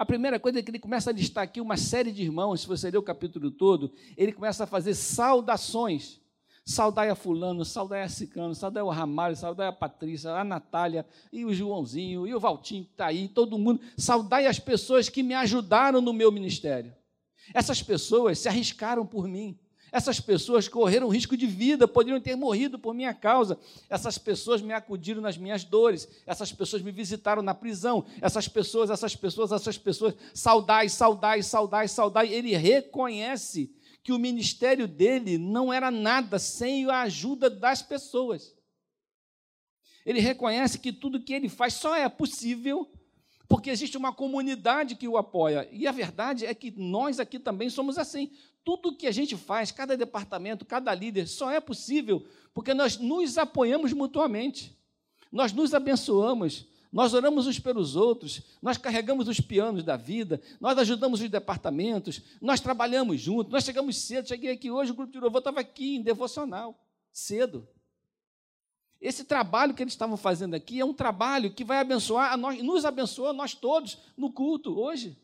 A 0.00 0.06
primeira 0.06 0.40
coisa 0.40 0.58
é 0.58 0.62
que 0.62 0.70
ele 0.70 0.78
começa 0.78 1.10
a 1.10 1.12
listar 1.12 1.44
aqui 1.44 1.60
uma 1.60 1.76
série 1.76 2.10
de 2.10 2.22
irmãos, 2.22 2.62
se 2.62 2.66
você 2.66 2.90
ler 2.90 2.96
o 2.96 3.02
capítulo 3.02 3.50
todo, 3.50 3.92
ele 4.16 4.32
começa 4.32 4.64
a 4.64 4.66
fazer 4.66 4.94
saudações. 4.94 6.18
Saudai 6.64 7.10
a 7.10 7.14
fulano, 7.14 7.66
saudai 7.66 8.02
a 8.02 8.08
cicano, 8.08 8.54
saudai 8.54 8.82
o 8.82 8.88
Ramalho, 8.88 9.36
saudai 9.36 9.68
a 9.68 9.72
Patrícia, 9.72 10.30
a 10.30 10.42
Natália, 10.42 11.04
e 11.30 11.44
o 11.44 11.52
Joãozinho, 11.52 12.26
e 12.26 12.34
o 12.34 12.40
Valtinho 12.40 12.84
que 12.84 12.92
está 12.92 13.08
aí, 13.08 13.28
todo 13.28 13.58
mundo. 13.58 13.78
Saudai 13.94 14.46
as 14.46 14.58
pessoas 14.58 15.10
que 15.10 15.22
me 15.22 15.34
ajudaram 15.34 16.00
no 16.00 16.14
meu 16.14 16.32
ministério. 16.32 16.94
Essas 17.52 17.82
pessoas 17.82 18.38
se 18.38 18.48
arriscaram 18.48 19.04
por 19.04 19.28
mim. 19.28 19.58
Essas 19.92 20.20
pessoas 20.20 20.68
correram 20.68 21.08
risco 21.08 21.36
de 21.36 21.46
vida, 21.46 21.88
poderiam 21.88 22.20
ter 22.20 22.36
morrido 22.36 22.78
por 22.78 22.94
minha 22.94 23.12
causa. 23.12 23.58
Essas 23.88 24.18
pessoas 24.18 24.62
me 24.62 24.72
acudiram 24.72 25.20
nas 25.20 25.36
minhas 25.36 25.64
dores. 25.64 26.08
Essas 26.26 26.52
pessoas 26.52 26.82
me 26.82 26.92
visitaram 26.92 27.42
na 27.42 27.54
prisão. 27.54 28.04
Essas 28.20 28.46
pessoas, 28.46 28.90
essas 28.90 29.16
pessoas, 29.16 29.52
essas 29.52 29.76
pessoas, 29.76 30.14
saudai, 30.32 30.88
saudai, 30.88 31.42
saudai, 31.42 31.88
saudai. 31.88 32.32
Ele 32.32 32.56
reconhece 32.56 33.74
que 34.02 34.12
o 34.12 34.18
ministério 34.18 34.86
dele 34.86 35.36
não 35.38 35.72
era 35.72 35.90
nada 35.90 36.38
sem 36.38 36.88
a 36.88 37.02
ajuda 37.02 37.50
das 37.50 37.82
pessoas. 37.82 38.54
Ele 40.06 40.20
reconhece 40.20 40.78
que 40.78 40.92
tudo 40.92 41.22
que 41.22 41.34
ele 41.34 41.48
faz 41.48 41.74
só 41.74 41.94
é 41.94 42.08
possível 42.08 42.90
porque 43.50 43.68
existe 43.68 43.96
uma 43.96 44.12
comunidade 44.12 44.94
que 44.94 45.08
o 45.08 45.16
apoia. 45.16 45.68
E 45.72 45.84
a 45.84 45.90
verdade 45.90 46.46
é 46.46 46.54
que 46.54 46.70
nós 46.70 47.18
aqui 47.18 47.36
também 47.36 47.68
somos 47.68 47.98
assim. 47.98 48.30
Tudo 48.64 48.96
que 48.96 49.06
a 49.06 49.12
gente 49.12 49.36
faz, 49.36 49.72
cada 49.72 49.96
departamento, 49.96 50.64
cada 50.64 50.94
líder, 50.94 51.26
só 51.26 51.50
é 51.50 51.60
possível 51.60 52.26
porque 52.52 52.74
nós 52.74 52.98
nos 52.98 53.38
apoiamos 53.38 53.92
mutuamente. 53.92 54.76
Nós 55.32 55.52
nos 55.52 55.72
abençoamos, 55.72 56.66
nós 56.92 57.14
oramos 57.14 57.46
uns 57.46 57.58
pelos 57.58 57.94
outros, 57.94 58.42
nós 58.60 58.76
carregamos 58.76 59.28
os 59.28 59.40
pianos 59.40 59.84
da 59.84 59.96
vida, 59.96 60.40
nós 60.60 60.76
ajudamos 60.76 61.20
os 61.20 61.28
departamentos, 61.28 62.20
nós 62.40 62.60
trabalhamos 62.60 63.20
juntos, 63.20 63.52
nós 63.52 63.64
chegamos 63.64 63.96
cedo. 63.96 64.26
Cheguei 64.26 64.50
aqui 64.50 64.70
hoje, 64.70 64.90
o 64.90 64.94
grupo 64.94 65.12
de 65.12 65.20
louvor 65.20 65.38
estava 65.38 65.60
aqui 65.60 65.96
em 65.96 66.02
devocional, 66.02 66.76
cedo. 67.12 67.68
Esse 69.00 69.24
trabalho 69.24 69.72
que 69.72 69.82
eles 69.82 69.94
estavam 69.94 70.16
fazendo 70.16 70.54
aqui 70.54 70.80
é 70.80 70.84
um 70.84 70.92
trabalho 70.92 71.54
que 71.54 71.64
vai 71.64 71.78
abençoar 71.78 72.32
a 72.32 72.36
nós, 72.36 72.60
nos 72.62 72.84
abençoa 72.84 73.32
nós 73.32 73.54
todos 73.54 73.96
no 74.16 74.32
culto 74.32 74.78
hoje. 74.78 75.16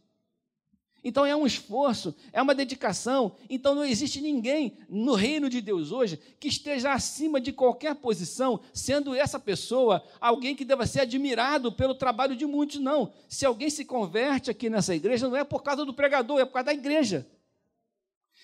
Então 1.06 1.24
é 1.24 1.36
um 1.36 1.46
esforço, 1.46 2.12
é 2.32 2.42
uma 2.42 2.52
dedicação. 2.52 3.36
Então 3.48 3.76
não 3.76 3.84
existe 3.84 4.20
ninguém 4.20 4.76
no 4.88 5.14
reino 5.14 5.48
de 5.48 5.60
Deus 5.60 5.92
hoje 5.92 6.18
que 6.40 6.48
esteja 6.48 6.92
acima 6.92 7.40
de 7.40 7.52
qualquer 7.52 7.94
posição, 7.94 8.58
sendo 8.74 9.14
essa 9.14 9.38
pessoa 9.38 10.02
alguém 10.20 10.56
que 10.56 10.64
deva 10.64 10.84
ser 10.84 11.02
admirado 11.02 11.70
pelo 11.70 11.94
trabalho 11.94 12.34
de 12.34 12.44
muitos, 12.44 12.80
não. 12.80 13.12
Se 13.28 13.46
alguém 13.46 13.70
se 13.70 13.84
converte 13.84 14.50
aqui 14.50 14.68
nessa 14.68 14.96
igreja, 14.96 15.28
não 15.28 15.36
é 15.36 15.44
por 15.44 15.62
causa 15.62 15.84
do 15.84 15.94
pregador, 15.94 16.40
é 16.40 16.44
por 16.44 16.54
causa 16.54 16.66
da 16.66 16.74
igreja. 16.74 17.24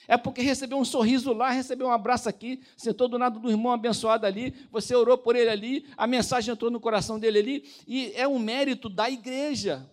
É 0.07 0.17
porque 0.17 0.41
recebeu 0.41 0.79
um 0.79 0.85
sorriso 0.85 1.33
lá, 1.33 1.51
recebeu 1.51 1.89
um 1.89 1.93
abraço 1.93 2.29
aqui, 2.29 2.63
sentou 2.77 3.09
do 3.09 3.19
lado 3.19 3.41
do 3.41 3.51
irmão 3.51 3.73
abençoado 3.73 4.25
ali, 4.25 4.55
você 4.71 4.95
orou 4.95 5.19
por 5.19 5.35
ele 5.35 5.51
ali, 5.51 5.87
a 5.97 6.07
mensagem 6.07 6.53
entrou 6.53 6.71
no 6.71 6.79
coração 6.79 7.19
dele 7.19 7.39
ali, 7.41 7.65
e 7.89 8.13
é 8.15 8.29
um 8.29 8.39
mérito 8.39 8.89
da 8.89 9.11
igreja. 9.11 9.91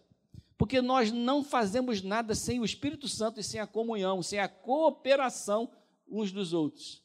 Porque 0.59 0.81
nós 0.81 1.09
não 1.09 1.41
fazemos 1.41 2.01
nada 2.01 2.35
sem 2.35 2.59
o 2.59 2.65
Espírito 2.65 3.07
Santo 3.07 3.39
e 3.39 3.43
sem 3.43 3.61
a 3.61 3.65
comunhão, 3.65 4.21
sem 4.21 4.39
a 4.39 4.49
cooperação 4.49 5.71
uns 6.05 6.33
dos 6.33 6.51
outros. 6.51 7.01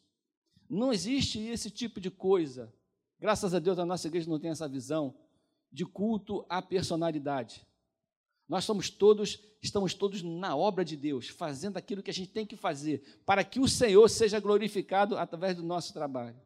Não 0.69 0.93
existe 0.93 1.39
esse 1.39 1.71
tipo 1.71 2.01
de 2.01 2.11
coisa. 2.11 2.75
Graças 3.21 3.55
a 3.55 3.61
Deus 3.61 3.79
a 3.79 3.87
nossa 3.87 4.09
igreja 4.09 4.29
não 4.29 4.41
tem 4.41 4.51
essa 4.51 4.69
visão 4.69 5.15
de 5.71 5.87
culto 5.87 6.45
à 6.49 6.61
personalidade. 6.61 7.65
Nós 8.49 8.65
somos 8.65 8.91
todos, 8.91 9.39
estamos 9.63 9.95
todos 9.95 10.21
na 10.21 10.57
obra 10.57 10.85
de 10.85 10.97
Deus, 10.97 11.29
fazendo 11.29 11.77
aquilo 11.77 12.03
que 12.03 12.11
a 12.11 12.15
gente 12.15 12.33
tem 12.33 12.45
que 12.45 12.57
fazer, 12.57 13.21
para 13.25 13.45
que 13.45 13.61
o 13.61 13.69
Senhor 13.69 14.11
seja 14.11 14.41
glorificado 14.41 15.17
através 15.17 15.57
do 15.57 15.63
nosso 15.63 15.93
trabalho. 15.95 16.37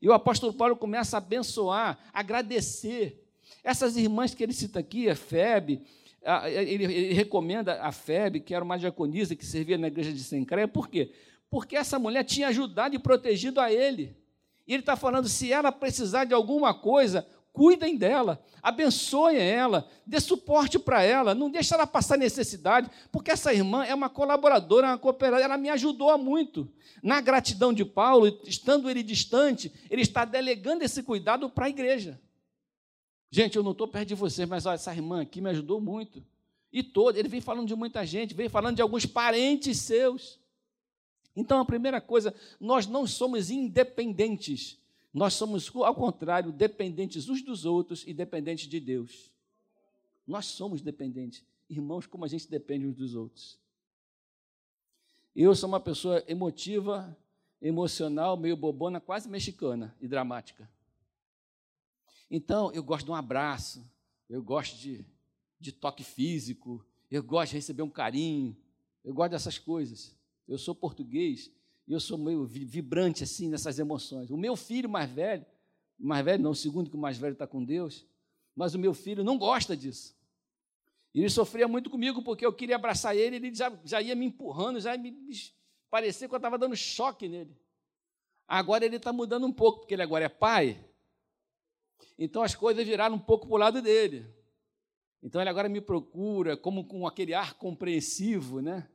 E 0.00 0.08
o 0.08 0.12
apóstolo 0.12 0.54
Paulo 0.54 0.76
começa 0.76 1.16
a 1.16 1.18
abençoar, 1.18 1.98
agradecer. 2.12 3.26
Essas 3.64 3.96
irmãs 3.96 4.32
que 4.32 4.44
ele 4.44 4.52
cita 4.52 4.78
aqui, 4.78 5.08
a 5.10 5.16
Febe, 5.16 5.84
ele, 6.50 6.84
ele, 6.84 7.12
recomenda 7.14 7.82
a 7.82 7.90
Febe, 7.92 8.40
que 8.40 8.54
era 8.54 8.64
uma 8.64 8.78
diaconisa 8.78 9.34
que 9.34 9.44
servia 9.44 9.78
na 9.78 9.86
igreja 9.86 10.12
de 10.12 10.22
Sencreia, 10.22 10.68
por 10.68 10.88
quê? 10.88 11.12
Porque 11.48 11.76
essa 11.76 11.98
mulher 11.98 12.24
tinha 12.24 12.48
ajudado 12.48 12.94
e 12.94 12.98
protegido 12.98 13.60
a 13.60 13.72
ele. 13.72 14.16
E 14.66 14.72
ele 14.72 14.82
está 14.82 14.96
falando: 14.96 15.28
se 15.28 15.52
ela 15.52 15.72
precisar 15.72 16.24
de 16.24 16.34
alguma 16.34 16.72
coisa, 16.74 17.26
cuidem 17.52 17.96
dela, 17.96 18.40
abençoem 18.62 19.38
ela, 19.38 19.88
dê 20.06 20.20
suporte 20.20 20.78
para 20.78 21.02
ela, 21.02 21.34
não 21.34 21.50
deixe 21.50 21.74
ela 21.74 21.86
passar 21.86 22.16
necessidade, 22.16 22.88
porque 23.10 23.30
essa 23.30 23.52
irmã 23.52 23.84
é 23.84 23.94
uma 23.94 24.08
colaboradora, 24.08 24.88
uma 24.88 24.98
cooperadora, 24.98 25.42
ela 25.42 25.58
me 25.58 25.68
ajudou 25.70 26.16
muito. 26.18 26.70
Na 27.02 27.20
gratidão 27.20 27.72
de 27.72 27.84
Paulo, 27.84 28.40
estando 28.44 28.88
ele 28.88 29.02
distante, 29.02 29.72
ele 29.90 30.02
está 30.02 30.24
delegando 30.24 30.84
esse 30.84 31.02
cuidado 31.02 31.48
para 31.50 31.66
a 31.66 31.70
igreja. 31.70 32.20
Gente, 33.30 33.56
eu 33.56 33.62
não 33.62 33.72
estou 33.72 33.86
perto 33.86 34.08
de 34.08 34.14
vocês, 34.14 34.48
mas 34.48 34.66
olha, 34.66 34.74
essa 34.74 34.92
irmã 34.92 35.22
aqui 35.22 35.40
me 35.40 35.50
ajudou 35.50 35.80
muito. 35.80 36.24
E 36.72 36.82
todo, 36.82 37.16
ele 37.16 37.28
vem 37.28 37.40
falando 37.40 37.68
de 37.68 37.74
muita 37.74 38.04
gente, 38.04 38.34
vem 38.34 38.48
falando 38.48 38.76
de 38.76 38.82
alguns 38.82 39.06
parentes 39.06 39.78
seus. 39.78 40.38
Então, 41.34 41.60
a 41.60 41.64
primeira 41.64 42.00
coisa, 42.00 42.34
nós 42.58 42.86
não 42.86 43.06
somos 43.06 43.50
independentes. 43.50 44.78
Nós 45.12 45.34
somos, 45.34 45.70
ao 45.74 45.94
contrário, 45.94 46.52
dependentes 46.52 47.28
uns 47.28 47.42
dos 47.42 47.64
outros 47.64 48.04
e 48.06 48.12
dependentes 48.12 48.68
de 48.68 48.80
Deus. 48.80 49.30
Nós 50.26 50.46
somos 50.46 50.80
dependentes. 50.80 51.44
Irmãos, 51.68 52.06
como 52.06 52.24
a 52.24 52.28
gente 52.28 52.48
depende 52.48 52.86
uns 52.86 52.96
dos 52.96 53.14
outros. 53.14 53.58
Eu 55.34 55.54
sou 55.54 55.68
uma 55.68 55.80
pessoa 55.80 56.22
emotiva, 56.26 57.16
emocional, 57.62 58.36
meio 58.36 58.56
bobona, 58.56 59.00
quase 59.00 59.28
mexicana 59.28 59.94
e 60.00 60.08
dramática. 60.08 60.68
Então, 62.30 62.70
eu 62.72 62.82
gosto 62.82 63.06
de 63.06 63.10
um 63.10 63.14
abraço, 63.14 63.84
eu 64.28 64.42
gosto 64.42 64.78
de, 64.78 65.04
de 65.58 65.72
toque 65.72 66.04
físico, 66.04 66.84
eu 67.10 67.22
gosto 67.22 67.50
de 67.50 67.56
receber 67.56 67.82
um 67.82 67.90
carinho, 67.90 68.56
eu 69.04 69.12
gosto 69.12 69.32
dessas 69.32 69.58
coisas. 69.58 70.16
Eu 70.46 70.56
sou 70.58 70.74
português 70.74 71.50
e 71.86 71.92
eu 71.92 71.98
sou 71.98 72.16
meio 72.16 72.44
vibrante 72.44 73.24
assim 73.24 73.48
nessas 73.48 73.78
emoções. 73.78 74.30
O 74.30 74.36
meu 74.36 74.54
filho 74.54 74.88
mais 74.88 75.10
velho, 75.10 75.44
mais 75.98 76.24
velho 76.24 76.42
não, 76.42 76.52
o 76.52 76.54
segundo 76.54 76.88
que 76.88 76.96
o 76.96 77.00
mais 77.00 77.18
velho 77.18 77.32
está 77.32 77.46
com 77.46 77.64
Deus, 77.64 78.06
mas 78.54 78.74
o 78.74 78.78
meu 78.78 78.94
filho 78.94 79.24
não 79.24 79.36
gosta 79.36 79.76
disso. 79.76 80.16
Ele 81.12 81.28
sofria 81.28 81.66
muito 81.66 81.90
comigo 81.90 82.22
porque 82.22 82.46
eu 82.46 82.52
queria 82.52 82.76
abraçar 82.76 83.16
ele, 83.16 83.36
ele 83.36 83.54
já, 83.54 83.76
já 83.84 84.00
ia 84.00 84.14
me 84.14 84.26
empurrando, 84.26 84.80
já 84.80 84.96
me, 84.96 85.10
me 85.10 85.34
parecia 85.90 86.28
que 86.28 86.34
eu 86.34 86.36
estava 86.36 86.56
dando 86.56 86.76
choque 86.76 87.28
nele. 87.28 87.56
Agora 88.46 88.84
ele 88.84 88.96
está 88.96 89.12
mudando 89.12 89.46
um 89.46 89.52
pouco, 89.52 89.80
porque 89.80 89.94
ele 89.94 90.02
agora 90.02 90.24
é 90.24 90.28
pai. 90.28 90.84
Então 92.18 92.42
as 92.42 92.54
coisas 92.54 92.86
viraram 92.86 93.16
um 93.16 93.18
pouco 93.18 93.46
para 93.46 93.54
o 93.54 93.58
lado 93.58 93.82
dele. 93.82 94.26
Então 95.22 95.40
ele 95.40 95.50
agora 95.50 95.68
me 95.68 95.80
procura 95.80 96.56
como 96.56 96.84
com 96.84 97.06
aquele 97.06 97.34
ar 97.34 97.54
compreensivo, 97.54 98.60
né? 98.60 98.88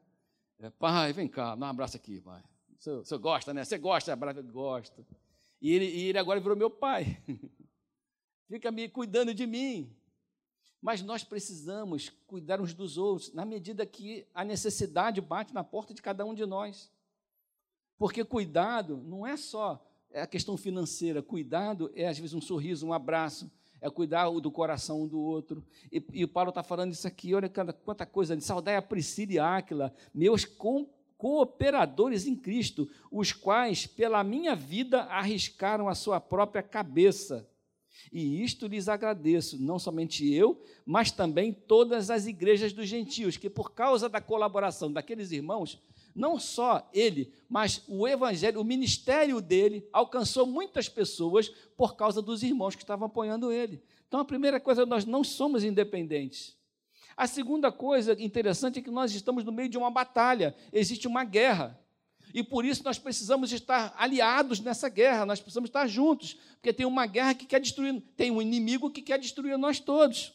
É, 0.60 0.70
pai, 0.70 1.14
vem 1.14 1.28
cá, 1.28 1.56
dá 1.56 1.68
um 1.68 1.70
abraço 1.70 1.98
aqui, 1.98 2.22
pai. 2.22 2.44
Você 2.80 3.18
gosta, 3.18 3.54
né? 3.54 3.64
Você 3.64 3.78
gosta, 3.78 4.14
abraço, 4.14 4.44
gosto. 4.44 5.06
E 5.62 5.72
ele, 5.72 5.86
e 5.86 6.04
ele 6.10 6.18
agora 6.18 6.40
virou 6.40 6.56
meu 6.56 6.70
pai. 6.70 7.22
Fica 8.48 8.72
me 8.72 8.88
cuidando 8.88 9.34
de 9.34 9.48
mim. 9.48 9.96
Mas 10.82 11.02
nós 11.02 11.24
precisamos 11.24 12.10
cuidar 12.28 12.62
uns 12.62 12.74
dos 12.74 12.98
outros 12.98 13.34
na 13.34 13.44
medida 13.44 13.86
que 13.86 14.28
a 14.34 14.44
necessidade 14.44 15.20
bate 15.20 15.54
na 15.54 15.64
porta 15.64 15.94
de 15.94 16.02
cada 16.02 16.26
um 16.26 16.34
de 16.34 16.46
nós. 16.46 16.92
Porque 17.98 18.24
cuidado 18.24 18.98
não 18.98 19.26
é 19.26 19.36
só 19.36 19.85
é 20.16 20.22
a 20.22 20.28
questão 20.28 20.56
financeira, 20.56 21.22
cuidado 21.22 21.92
é 21.94 22.08
às 22.08 22.18
vezes 22.18 22.34
um 22.34 22.40
sorriso, 22.40 22.88
um 22.88 22.94
abraço, 22.94 23.52
é 23.82 23.90
cuidar 23.90 24.30
do 24.30 24.50
coração 24.50 25.04
um 25.04 25.08
do 25.08 25.20
outro. 25.20 25.62
E, 25.92 26.02
e 26.14 26.24
o 26.24 26.28
Paulo 26.28 26.50
está 26.50 26.64
falando 26.64 26.94
isso 26.94 27.06
aqui, 27.06 27.36
olha 27.36 27.50
quanta 27.50 28.06
coisa, 28.06 28.40
saudai 28.40 28.78
a 28.78 28.82
Priscila 28.82 29.34
e 29.34 29.40
Áquila, 29.40 29.94
meus 30.14 30.48
cooperadores 31.18 32.26
em 32.26 32.34
Cristo, 32.34 32.90
os 33.12 33.34
quais, 33.34 33.86
pela 33.86 34.24
minha 34.24 34.56
vida, 34.56 35.02
arriscaram 35.02 35.90
a 35.90 35.94
sua 35.94 36.22
própria 36.22 36.64
cabeça. 36.64 37.46
E 38.10 38.42
isto 38.42 38.68
lhes 38.68 38.88
agradeço, 38.88 39.62
não 39.62 39.78
somente 39.78 40.32
eu, 40.32 40.64
mas 40.86 41.12
também 41.12 41.52
todas 41.52 42.10
as 42.10 42.26
igrejas 42.26 42.72
dos 42.72 42.88
gentios, 42.88 43.36
que 43.36 43.50
por 43.50 43.74
causa 43.74 44.08
da 44.08 44.22
colaboração 44.22 44.90
daqueles 44.90 45.32
irmãos, 45.32 45.82
não 46.16 46.40
só 46.40 46.90
ele, 46.94 47.34
mas 47.50 47.84
o 47.88 48.08
evangelho, 48.08 48.62
o 48.62 48.64
ministério 48.64 49.42
dele 49.42 49.88
alcançou 49.92 50.46
muitas 50.46 50.88
pessoas 50.88 51.50
por 51.76 51.96
causa 51.96 52.22
dos 52.22 52.42
irmãos 52.42 52.74
que 52.74 52.84
estavam 52.84 53.08
apoiando 53.08 53.52
ele. 53.52 53.84
Então, 54.08 54.22
a 54.22 54.26
primeira 54.26 54.60
coisa, 54.60 54.86
nós 54.86 55.04
não 55.04 55.24
somos 55.24 55.64
independentes. 55.64 56.56
A 57.18 57.28
segunda 57.28 57.72
coisa 57.72 58.16
interessante 58.22 58.80
é 58.80 58.82
que 58.82 58.92
nós 58.92 59.14
estamos 59.14 59.44
no 59.44 59.52
meio 59.52 59.68
de 59.68 59.78
uma 59.78 59.92
batalha, 59.92 60.56
existe 60.72 61.08
uma 61.08 61.24
guerra. 61.24 61.80
E 62.34 62.44
por 62.44 62.66
isso 62.66 62.84
nós 62.84 62.98
precisamos 62.98 63.52
estar 63.52 63.94
aliados 63.98 64.60
nessa 64.60 64.90
guerra, 64.90 65.26
nós 65.26 65.40
precisamos 65.40 65.70
estar 65.70 65.88
juntos, 65.88 66.38
porque 66.56 66.74
tem 66.74 66.86
uma 66.86 67.06
guerra 67.06 67.34
que 67.34 67.46
quer 67.46 67.60
destruir, 67.60 68.02
tem 68.18 68.32
um 68.32 68.42
inimigo 68.42 68.90
que 68.90 69.02
quer 69.02 69.20
destruir 69.20 69.58
nós 69.58 69.80
todos. 69.80 70.34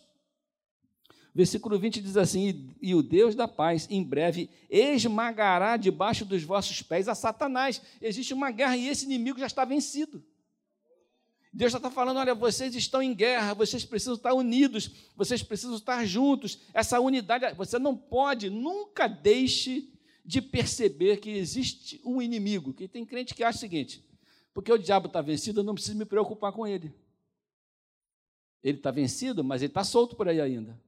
Versículo 1.35 1.79
20 1.79 2.01
diz 2.01 2.17
assim: 2.17 2.75
E 2.83 2.95
o 2.95 3.03
Deus 3.03 3.35
da 3.35 3.47
paz, 3.47 3.87
em 3.89 4.03
breve, 4.03 4.51
esmagará 4.69 5.77
debaixo 5.77 6.25
dos 6.25 6.43
vossos 6.43 6.83
pés 6.83 7.09
a 7.09 7.15
Satanás. 7.15 7.81
Existe 8.03 8.35
uma 8.35 8.51
guerra 8.51 8.77
e 8.77 8.89
esse 8.89 9.05
inimigo 9.05 9.39
já 9.39 9.47
está 9.47 9.65
vencido. 9.65 10.23
Deus 11.53 11.71
já 11.71 11.79
está 11.79 11.91
falando: 11.91 12.19
olha, 12.19 12.35
vocês 12.35 12.75
estão 12.75 13.03
em 13.03 13.15
guerra, 13.15 13.55
vocês 13.55 13.85
precisam 13.85 14.15
estar 14.15 14.35
unidos, 14.35 14.91
vocês 15.17 15.43
precisam 15.43 15.77
estar 15.77 16.05
juntos. 16.05 16.59
Essa 16.75 16.99
unidade, 17.01 17.55
você 17.55 17.79
não 17.79 17.97
pode, 17.97 18.51
nunca 18.51 19.07
deixe 19.07 19.89
de 20.25 20.43
perceber 20.43 21.19
que 21.19 21.31
existe 21.31 22.01
um 22.05 22.21
inimigo. 22.21 22.73
Que 22.73 22.89
tem 22.89 23.05
crente 23.05 23.35
que 23.35 23.45
acha 23.45 23.59
o 23.59 23.61
seguinte: 23.61 24.05
porque 24.53 24.73
o 24.73 24.79
diabo 24.79 25.07
está 25.07 25.21
vencido, 25.21 25.61
eu 25.61 25.65
não 25.65 25.75
preciso 25.75 25.97
me 25.97 26.05
preocupar 26.05 26.53
com 26.53 26.67
ele. 26.67 26.93
Ele 28.63 28.79
está 28.79 28.91
vencido, 28.91 29.43
mas 29.43 29.63
ele 29.63 29.71
está 29.71 29.85
solto 29.85 30.15
por 30.17 30.29
aí 30.29 30.41
ainda. 30.41 30.79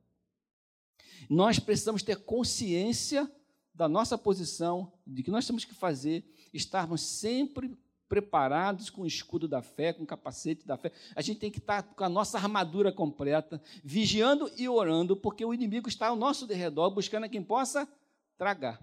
Nós 1.29 1.59
precisamos 1.59 2.03
ter 2.03 2.17
consciência 2.17 3.31
da 3.75 3.89
nossa 3.89 4.19
posição, 4.19 4.93
de 5.07 5.23
que 5.23 5.31
nós 5.31 5.47
temos 5.47 5.65
que 5.65 5.75
fazer, 5.75 6.25
estarmos 6.53 7.01
sempre 7.01 7.77
preparados 8.09 8.91
com 8.91 9.03
o 9.03 9.07
escudo 9.07 9.49
da 9.49 9.63
fé, 9.63 9.93
com 9.93 10.03
o 10.03 10.07
capacete 10.07 10.67
da 10.67 10.77
fé. 10.77 10.93
A 11.17 11.23
gente 11.23 11.41
tem 11.41 11.51
que 11.51 11.59
estar 11.59 11.83
com 11.83 12.05
a 12.05 12.09
nossa 12.11 12.37
armadura 12.37 12.93
completa, 12.93 13.63
vigiando 13.83 14.53
e 14.59 14.69
orando, 14.69 15.17
porque 15.17 15.43
o 15.43 15.55
inimigo 15.55 15.89
está 15.89 16.09
ao 16.09 16.17
nosso 16.17 16.47
derredor, 16.47 16.91
buscando 16.91 17.25
a 17.25 17.29
quem 17.29 17.43
possa 17.43 17.89
tragar. 18.37 18.79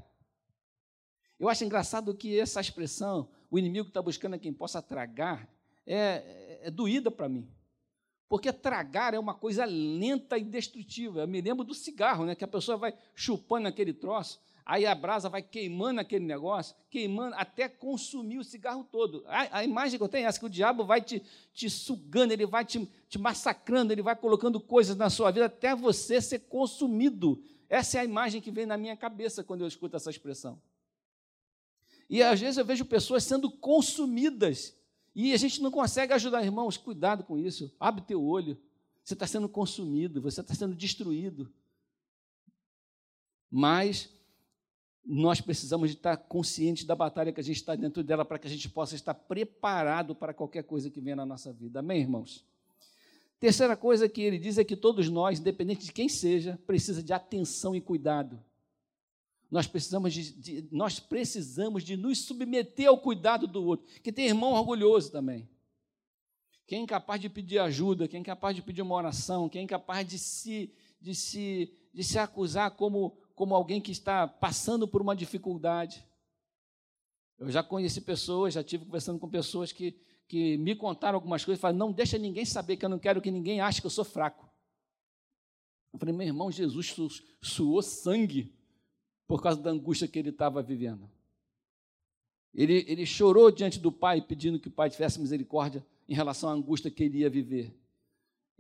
Eu 1.40 1.48
acho 1.48 1.64
engraçado 1.64 2.16
que 2.16 2.40
essa 2.40 2.60
expressão, 2.60 3.30
o 3.52 3.60
inimigo 3.60 3.90
está 3.90 4.02
buscando 4.02 4.34
a 4.34 4.40
quem 4.40 4.52
possa 4.52 4.82
tragar, 4.82 5.48
é, 5.86 6.62
é 6.64 6.72
doída 6.72 7.12
para 7.12 7.30
mim. 7.30 7.48
Porque 8.30 8.54
tragar 8.54 9.16
é 9.16 9.20
uma 9.20 9.34
coisa 9.34 9.66
lenta 9.66 10.38
e 10.38 10.44
destrutiva. 10.44 11.22
Eu 11.22 11.28
me 11.28 11.42
lembro 11.42 11.66
do 11.66 11.74
cigarro, 11.74 12.26
né? 12.26 12.36
Que 12.36 12.44
a 12.44 12.48
pessoa 12.48 12.78
vai 12.78 12.94
chupando 13.16 13.68
aquele 13.68 13.92
troço, 13.92 14.40
aí 14.64 14.86
a 14.86 14.94
brasa 14.94 15.28
vai 15.28 15.42
queimando 15.42 16.00
aquele 16.00 16.26
negócio, 16.26 16.76
queimando 16.92 17.36
até 17.36 17.68
consumir 17.68 18.38
o 18.38 18.44
cigarro 18.44 18.88
todo. 18.92 19.24
A, 19.26 19.58
a 19.58 19.64
imagem 19.64 19.98
que 19.98 20.04
eu 20.04 20.08
tenho 20.08 20.26
é 20.26 20.30
essa, 20.30 20.40
que 20.40 20.46
o 20.46 20.50
diabo 20.50 20.86
vai 20.86 21.02
te, 21.02 21.24
te 21.52 21.68
sugando, 21.72 22.32
ele 22.32 22.46
vai 22.46 22.64
te, 22.64 22.88
te 23.10 23.18
massacrando, 23.18 23.92
ele 23.92 24.04
vai 24.04 24.16
colocando 24.16 24.60
coisas 24.60 24.96
na 24.96 25.10
sua 25.10 25.32
vida 25.32 25.48
até 25.48 25.74
você 25.74 26.22
ser 26.22 26.42
consumido. 26.42 27.44
Essa 27.68 27.98
é 27.98 28.02
a 28.02 28.06
imagem 28.06 28.42
que 28.42 28.52
vem 28.52 28.68
na 28.68 28.78
minha 28.78 28.96
cabeça 28.96 29.44
quando 29.44 29.62
eu 29.62 29.68
escuto 29.68 29.96
essa 29.96 30.12
expressão. 30.12 30.62
E 32.08 32.22
às 32.22 32.40
vezes 32.40 32.58
eu 32.58 32.66
vejo 32.66 32.86
pessoas 32.86 33.24
sendo 33.24 33.50
consumidas 33.50 34.79
e 35.16 35.34
a 35.34 35.38
gente 35.38 35.62
não 35.62 35.72
consegue 35.72 36.14
ajudar, 36.14 36.44
irmãos, 36.44 36.78
cuidado 36.78 37.24
com 37.24 37.38
isso. 37.38 37.74
Abre 37.80 38.02
teu 38.02 38.24
olho. 38.24 38.58
Você 39.04 39.14
está 39.14 39.26
sendo 39.26 39.50
consumido, 39.50 40.22
você 40.22 40.42
está 40.42 40.54
sendo 40.54 40.76
destruído. 40.76 41.52
Mas 43.50 44.10
nós 45.04 45.42
precisamos 45.42 45.90
de 45.90 45.96
estar 45.96 46.16
conscientes 46.16 46.84
da 46.84 46.96
batalha 46.96 47.32
que 47.32 47.40
a 47.40 47.44
gente 47.44 47.56
está 47.56 47.76
dentro 47.76 48.04
dela 48.04 48.24
para 48.24 48.38
que 48.38 48.48
a 48.48 48.50
gente 48.50 48.70
possa 48.70 48.96
estar 48.96 49.14
preparado 49.14 50.14
para 50.14 50.34
qualquer 50.34 50.64
coisa 50.64 50.90
que 50.90 51.02
venha 51.02 51.16
na 51.16 51.26
nossa 51.26 51.52
vida. 51.52 51.80
Amém, 51.80 52.02
irmãos? 52.02 52.46
Terceira 53.40 53.76
coisa 53.76 54.08
que 54.08 54.22
ele 54.22 54.38
diz 54.38 54.58
é 54.58 54.64
que 54.64 54.76
todos 54.76 55.10
nós, 55.10 55.40
independente 55.40 55.86
de 55.86 55.94
quem 55.94 56.10
seja, 56.10 56.60
precisa 56.68 57.02
de 57.02 57.14
atenção 57.14 57.76
e 57.76 57.82
cuidado. 57.82 58.40
Nós 59.50 59.66
precisamos 59.66 60.14
de, 60.14 60.32
de, 60.34 60.68
nós 60.72 61.00
precisamos 61.00 61.84
de 61.84 61.98
nos 61.98 62.20
submeter 62.26 62.88
ao 62.88 63.00
cuidado 63.00 63.48
do 63.48 63.64
outro. 63.64 63.88
Que 64.02 64.12
tem 64.12 64.28
irmão 64.28 64.54
orgulhoso 64.54 65.12
também. 65.12 65.50
Quem 66.68 66.82
é 66.82 66.84
incapaz 66.84 67.20
de 67.20 67.30
pedir 67.30 67.58
ajuda, 67.58 68.08
quem 68.08 68.20
é 68.20 68.22
incapaz 68.22 68.56
de 68.56 68.62
pedir 68.62 68.84
uma 68.84 68.94
oração, 68.94 69.50
quem 69.50 69.62
é 69.62 69.64
incapaz 69.64 70.08
de 70.08 70.20
se, 70.20 70.72
de 71.02 71.16
se, 71.16 71.74
de 71.92 72.04
se 72.04 72.20
acusar 72.20 72.72
como, 72.72 73.18
como 73.34 73.56
alguém 73.56 73.82
que 73.82 73.92
está 73.92 74.28
passando 74.28 74.88
por 74.88 75.02
uma 75.02 75.16
dificuldade. 75.16 76.06
Eu 77.40 77.50
já 77.50 77.64
conheci 77.64 78.02
pessoas, 78.02 78.54
já 78.54 78.64
tive 78.64 78.86
conversando 78.86 79.18
com 79.18 79.28
pessoas 79.28 79.72
que, 79.72 80.00
que 80.28 80.58
me 80.60 80.76
contaram 80.76 81.16
algumas 81.16 81.44
coisas 81.44 81.58
e 81.58 81.62
falaram: 81.62 81.80
não 81.80 81.92
deixa 81.92 82.20
ninguém 82.20 82.46
saber 82.46 82.78
que 82.78 82.86
eu 82.86 82.90
não 82.90 83.00
quero 83.00 83.20
que 83.20 83.32
ninguém 83.32 83.62
ache 83.62 83.82
que 83.82 83.88
eu 83.88 83.92
sou 83.92 84.06
fraco. 84.06 84.48
Eu 85.92 85.98
falei, 85.98 86.14
meu 86.14 86.28
irmão, 86.28 86.52
Jesus 86.52 86.96
suou 87.42 87.82
sangue 87.82 88.59
por 89.30 89.44
causa 89.44 89.62
da 89.62 89.70
angústia 89.70 90.08
que 90.08 90.18
ele 90.18 90.32
estava 90.32 90.60
vivendo. 90.60 91.08
Ele, 92.52 92.84
ele 92.88 93.06
chorou 93.06 93.52
diante 93.52 93.78
do 93.78 93.92
pai, 93.92 94.22
pedindo 94.22 94.60
que 94.60 94.70
o 94.70 94.72
pai 94.72 94.90
tivesse 94.90 95.22
misericórdia 95.22 95.86
em 96.08 96.16
relação 96.16 96.50
à 96.50 96.54
angústia 96.54 96.90
que 96.90 97.04
ele 97.04 97.20
ia 97.20 97.30
viver. 97.30 97.72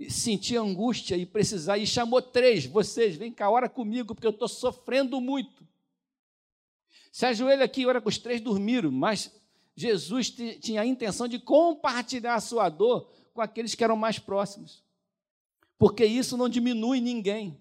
sentir 0.08 0.58
angústia 0.58 1.18
e 1.18 1.26
precisar, 1.26 1.80
e 1.80 1.88
chamou 1.88 2.22
três, 2.22 2.68
vocês, 2.68 3.16
vem 3.16 3.32
cá, 3.32 3.50
ora 3.50 3.68
comigo, 3.68 4.14
porque 4.14 4.28
eu 4.28 4.32
estou 4.32 4.48
sofrendo 4.48 5.20
muito. 5.20 5.68
Se 7.12 7.26
ajoelha 7.26 7.66
aqui, 7.66 7.88
ora 7.88 8.00
com 8.00 8.08
os 8.08 8.20
três 8.20 8.40
dormiram, 8.40 8.92
mas 8.92 9.36
Jesus 9.76 10.30
tinha 10.30 10.82
a 10.82 10.86
intenção 10.86 11.28
de 11.28 11.40
compartilhar 11.40 12.36
a 12.36 12.40
sua 12.40 12.70
dor 12.70 13.10
com 13.34 13.42
aqueles 13.42 13.74
que 13.74 13.84
eram 13.84 13.96
mais 13.96 14.20
próximos. 14.20 14.84
Porque 15.80 16.06
isso 16.06 16.38
não 16.38 16.48
diminui 16.48 17.02
ninguém. 17.02 17.60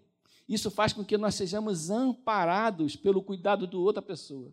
Isso 0.48 0.70
faz 0.70 0.92
com 0.94 1.04
que 1.04 1.18
nós 1.18 1.34
sejamos 1.34 1.90
amparados 1.90 2.96
pelo 2.96 3.22
cuidado 3.22 3.66
de 3.66 3.76
outra 3.76 4.00
pessoa. 4.00 4.50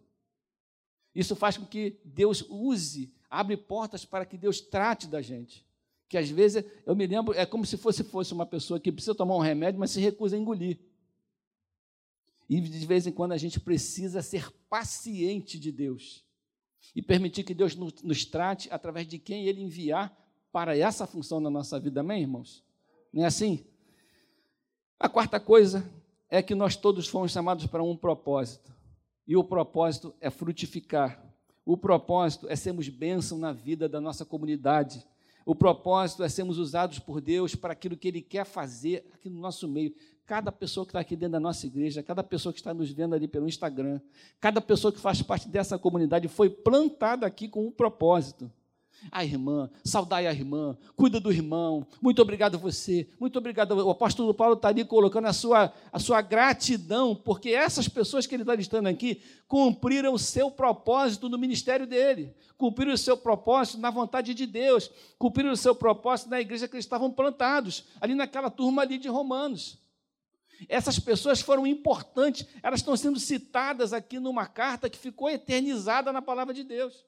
Isso 1.14 1.36
faz 1.36 1.58
com 1.58 1.66
que 1.66 1.98
Deus 2.04 2.44
use, 2.50 3.14
abre 3.30 3.56
portas 3.56 4.04
para 4.04 4.26
que 4.26 4.38
Deus 4.38 4.60
trate 4.60 5.08
da 5.08 5.22
gente. 5.22 5.66
Que 6.10 6.18
às 6.18 6.30
vezes, 6.30 6.66
eu 6.86 6.96
me 6.96 7.08
lembro, 7.08 7.34
é 7.34 7.46
como 7.46 7.66
se 7.66 7.78
fosse, 7.78 8.04
fosse 8.04 8.34
uma 8.34 8.46
pessoa 8.46 8.80
que 8.80 8.92
precisa 8.92 9.16
tomar 9.16 9.38
um 9.38 9.42
remédio, 9.42 9.80
mas 9.80 9.92
se 9.92 10.02
recusa 10.02 10.36
a 10.36 10.40
engolir. 10.40 10.78
E 12.50 12.60
de 12.60 12.86
vez 12.86 13.08
em 13.08 13.12
quando 13.12 13.32
a 13.32 13.38
gente 13.38 13.60
precisa 13.60 14.22
ser 14.22 14.52
paciente 14.70 15.58
de 15.58 15.72
Deus 15.72 16.26
e 16.94 17.02
permitir 17.02 17.44
que 17.44 17.54
Deus 17.54 17.76
nos, 17.76 17.94
nos 18.04 18.26
trate 18.26 18.68
através 18.70 19.08
de 19.08 19.18
quem 19.18 19.48
Ele 19.48 19.62
enviar 19.62 20.16
para 20.52 20.78
essa 20.78 21.08
função 21.08 21.40
na 21.40 21.50
nossa 21.50 21.80
vida, 21.80 22.02
amém, 22.02 22.22
irmãos? 22.22 22.64
Não 23.12 23.24
é 23.24 23.28
assim? 23.28 23.66
A 24.98 25.10
quarta 25.10 25.42
coisa 25.42 25.86
é 26.30 26.42
que 26.42 26.56
nós 26.56 26.78
todos 26.78 27.08
fomos 27.08 27.32
chamados 27.32 27.66
para 27.68 27.84
um 27.84 27.98
propósito, 27.98 28.74
e 29.28 29.36
o 29.36 29.44
propósito 29.44 30.16
é 30.22 30.30
frutificar. 30.30 31.22
O 31.66 31.76
propósito 31.76 32.48
é 32.48 32.56
sermos 32.56 32.88
bênção 32.88 33.38
na 33.38 33.52
vida 33.52 33.90
da 33.90 34.00
nossa 34.00 34.24
comunidade. 34.24 35.06
O 35.46 35.54
propósito 35.54 36.24
é 36.24 36.30
sermos 36.30 36.58
usados 36.58 36.98
por 36.98 37.20
Deus 37.20 37.56
para 37.56 37.74
aquilo 37.74 37.98
que 37.98 38.08
Ele 38.08 38.22
quer 38.22 38.46
fazer 38.46 39.06
aqui 39.14 39.30
no 39.30 39.40
nosso 39.40 39.68
meio. 39.68 39.94
Cada 40.26 40.52
pessoa 40.52 40.86
que 40.86 40.92
está 40.92 41.02
aqui 41.02 41.16
dentro 41.16 41.34
da 41.34 41.40
nossa 41.40 41.68
igreja, 41.68 42.02
cada 42.02 42.24
pessoa 42.24 42.54
que 42.54 42.60
está 42.60 42.74
nos 42.74 42.90
vendo 42.90 43.16
ali 43.16 43.28
pelo 43.28 43.48
Instagram, 43.48 44.00
cada 44.40 44.62
pessoa 44.62 44.94
que 44.94 45.00
faz 45.00 45.22
parte 45.22 45.50
dessa 45.50 45.78
comunidade 45.78 46.28
foi 46.30 46.50
plantada 46.50 47.28
aqui 47.28 47.50
com 47.50 47.68
um 47.68 47.72
propósito. 47.72 48.50
A 49.12 49.24
irmã, 49.24 49.70
saudai 49.84 50.26
a 50.26 50.32
irmã, 50.32 50.76
cuida 50.96 51.20
do 51.20 51.32
irmão, 51.32 51.86
muito 52.02 52.22
obrigado 52.22 52.56
a 52.56 52.58
você, 52.58 53.08
muito 53.20 53.38
obrigado. 53.38 53.72
O 53.72 53.92
apóstolo 53.92 54.34
Paulo 54.34 54.56
está 54.56 54.70
ali 54.70 54.84
colocando 54.84 55.26
a 55.26 55.34
sua, 55.34 55.72
a 55.92 56.00
sua 56.00 56.22
gratidão, 56.22 57.16
porque 57.16 57.50
essas 57.50 57.88
pessoas 57.88 58.26
que 58.26 58.36
ele 58.36 58.44
está 58.44 58.56
listando 58.56 58.90
aqui 58.90 59.22
cumpriram 59.48 60.14
o 60.14 60.20
seu 60.20 60.50
propósito 60.50 61.30
no 61.30 61.38
ministério 61.38 61.86
dele, 61.86 62.34
cumpriram 62.58 62.94
o 62.94 62.98
seu 62.98 63.16
propósito 63.16 63.78
na 63.78 63.92
vontade 63.92 64.34
de 64.34 64.46
Deus, 64.46 64.90
cumpriram 65.20 65.52
o 65.52 65.58
seu 65.58 65.76
propósito 65.76 66.30
na 66.30 66.42
igreja 66.42 66.68
que 66.68 66.76
eles 66.76 66.86
estavam 66.86 67.12
plantados, 67.12 67.86
ali 68.02 68.16
naquela 68.16 68.50
turma 68.50 68.82
ali 68.82 68.98
de 68.98 69.08
Romanos. 69.08 69.78
Essas 70.70 70.98
pessoas 70.98 71.42
foram 71.42 71.68
importantes, 71.68 72.48
elas 72.64 72.80
estão 72.80 72.96
sendo 72.96 73.20
citadas 73.20 73.94
aqui 73.94 74.20
numa 74.20 74.46
carta 74.48 74.90
que 74.90 74.98
ficou 74.98 75.30
eternizada 75.30 76.12
na 76.14 76.22
palavra 76.22 76.54
de 76.54 76.64
Deus. 76.64 77.06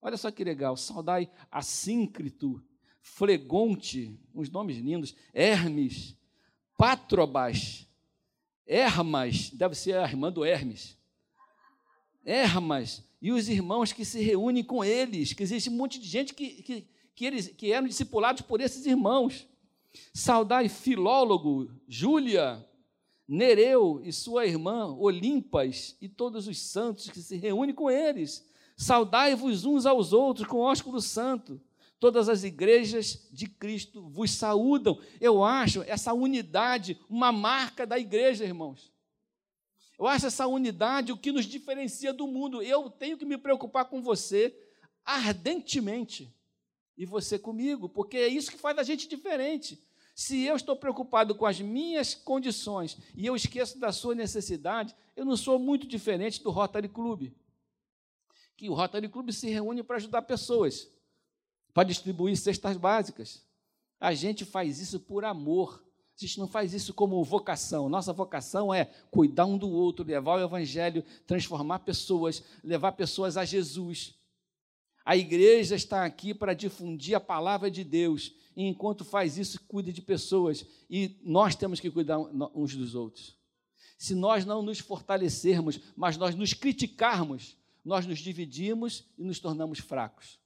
Olha 0.00 0.16
só 0.16 0.30
que 0.30 0.44
legal, 0.44 0.76
saudai 0.76 1.28
Assíncrito, 1.50 2.62
Flegonte, 3.00 4.18
uns 4.34 4.50
nomes 4.50 4.76
lindos, 4.78 5.14
Hermes, 5.32 6.16
Patrobas, 6.76 7.86
Hermas, 8.66 9.50
deve 9.50 9.74
ser 9.74 9.96
a 9.96 10.04
irmã 10.04 10.30
do 10.30 10.44
Hermes, 10.44 10.98
Hermas, 12.24 13.04
e 13.20 13.32
os 13.32 13.48
irmãos 13.48 13.92
que 13.92 14.04
se 14.04 14.20
reúnem 14.20 14.62
com 14.62 14.84
eles, 14.84 15.32
que 15.32 15.42
existe 15.42 15.70
um 15.70 15.76
monte 15.76 15.98
de 15.98 16.06
gente 16.06 16.34
que, 16.34 16.62
que, 16.62 16.88
que, 17.14 17.24
eles, 17.24 17.48
que 17.48 17.72
eram 17.72 17.86
discipulados 17.86 18.42
por 18.42 18.60
esses 18.60 18.84
irmãos. 18.86 19.46
Saudai 20.12 20.68
Filólogo, 20.68 21.70
Júlia, 21.88 22.64
Nereu 23.26 24.00
e 24.04 24.12
sua 24.12 24.46
irmã 24.46 24.86
Olimpas 24.86 25.96
e 26.00 26.08
todos 26.08 26.46
os 26.46 26.58
santos 26.60 27.08
que 27.08 27.20
se 27.20 27.36
reúnem 27.36 27.74
com 27.74 27.90
eles. 27.90 28.46
Saudai-vos 28.76 29.64
uns 29.64 29.86
aos 29.86 30.12
outros 30.12 30.46
com 30.46 30.58
ósculo 30.58 31.00
santo. 31.00 31.58
Todas 31.98 32.28
as 32.28 32.44
igrejas 32.44 33.26
de 33.32 33.48
Cristo 33.48 34.06
vos 34.06 34.30
saúdam. 34.32 35.00
Eu 35.18 35.42
acho 35.42 35.82
essa 35.84 36.12
unidade 36.12 37.00
uma 37.08 37.32
marca 37.32 37.86
da 37.86 37.98
igreja, 37.98 38.44
irmãos. 38.44 38.92
Eu 39.98 40.06
acho 40.06 40.26
essa 40.26 40.46
unidade 40.46 41.10
o 41.10 41.16
que 41.16 41.32
nos 41.32 41.46
diferencia 41.46 42.12
do 42.12 42.26
mundo. 42.26 42.62
Eu 42.62 42.90
tenho 42.90 43.16
que 43.16 43.24
me 43.24 43.38
preocupar 43.38 43.86
com 43.86 44.02
você 44.02 44.54
ardentemente 45.02 46.30
e 46.98 47.06
você 47.06 47.38
comigo, 47.38 47.88
porque 47.88 48.18
é 48.18 48.28
isso 48.28 48.50
que 48.50 48.58
faz 48.58 48.76
a 48.76 48.82
gente 48.82 49.08
diferente. 49.08 49.82
Se 50.14 50.42
eu 50.42 50.54
estou 50.54 50.76
preocupado 50.76 51.34
com 51.34 51.46
as 51.46 51.60
minhas 51.60 52.14
condições 52.14 52.98
e 53.14 53.24
eu 53.24 53.34
esqueço 53.34 53.78
da 53.78 53.90
sua 53.90 54.14
necessidade, 54.14 54.94
eu 55.14 55.24
não 55.24 55.36
sou 55.36 55.58
muito 55.58 55.86
diferente 55.86 56.42
do 56.42 56.50
Rotary 56.50 56.88
Club 56.88 57.32
que 58.56 58.70
o 58.70 58.74
Rotary 58.74 59.08
Club 59.08 59.30
se 59.32 59.48
reúne 59.48 59.82
para 59.82 59.96
ajudar 59.96 60.22
pessoas, 60.22 60.88
para 61.74 61.84
distribuir 61.84 62.36
cestas 62.36 62.76
básicas. 62.76 63.44
A 64.00 64.14
gente 64.14 64.44
faz 64.44 64.80
isso 64.80 64.98
por 64.98 65.24
amor. 65.24 65.82
A 66.16 66.20
gente 66.20 66.38
não 66.38 66.48
faz 66.48 66.72
isso 66.72 66.94
como 66.94 67.22
vocação. 67.22 67.88
Nossa 67.88 68.12
vocação 68.12 68.72
é 68.72 68.86
cuidar 69.10 69.44
um 69.44 69.58
do 69.58 69.68
outro, 69.68 70.04
levar 70.04 70.38
o 70.38 70.42
Evangelho, 70.42 71.04
transformar 71.26 71.80
pessoas, 71.80 72.42
levar 72.64 72.92
pessoas 72.92 73.36
a 73.36 73.44
Jesus. 73.44 74.14
A 75.04 75.16
igreja 75.16 75.76
está 75.76 76.04
aqui 76.04 76.32
para 76.32 76.54
difundir 76.54 77.14
a 77.14 77.20
palavra 77.20 77.70
de 77.70 77.84
Deus. 77.84 78.32
E 78.56 78.64
enquanto 78.64 79.04
faz 79.04 79.36
isso, 79.36 79.60
cuida 79.68 79.92
de 79.92 80.00
pessoas. 80.00 80.64
E 80.88 81.18
nós 81.22 81.54
temos 81.54 81.78
que 81.78 81.90
cuidar 81.90 82.18
uns 82.18 82.74
dos 82.74 82.94
outros. 82.94 83.36
Se 83.98 84.14
nós 84.14 84.46
não 84.46 84.62
nos 84.62 84.78
fortalecermos, 84.78 85.78
mas 85.94 86.16
nós 86.16 86.34
nos 86.34 86.54
criticarmos, 86.54 87.56
nós 87.86 88.04
nos 88.04 88.18
dividimos 88.18 89.04
e 89.16 89.22
nos 89.22 89.38
tornamos 89.38 89.78
fracos. 89.78 90.40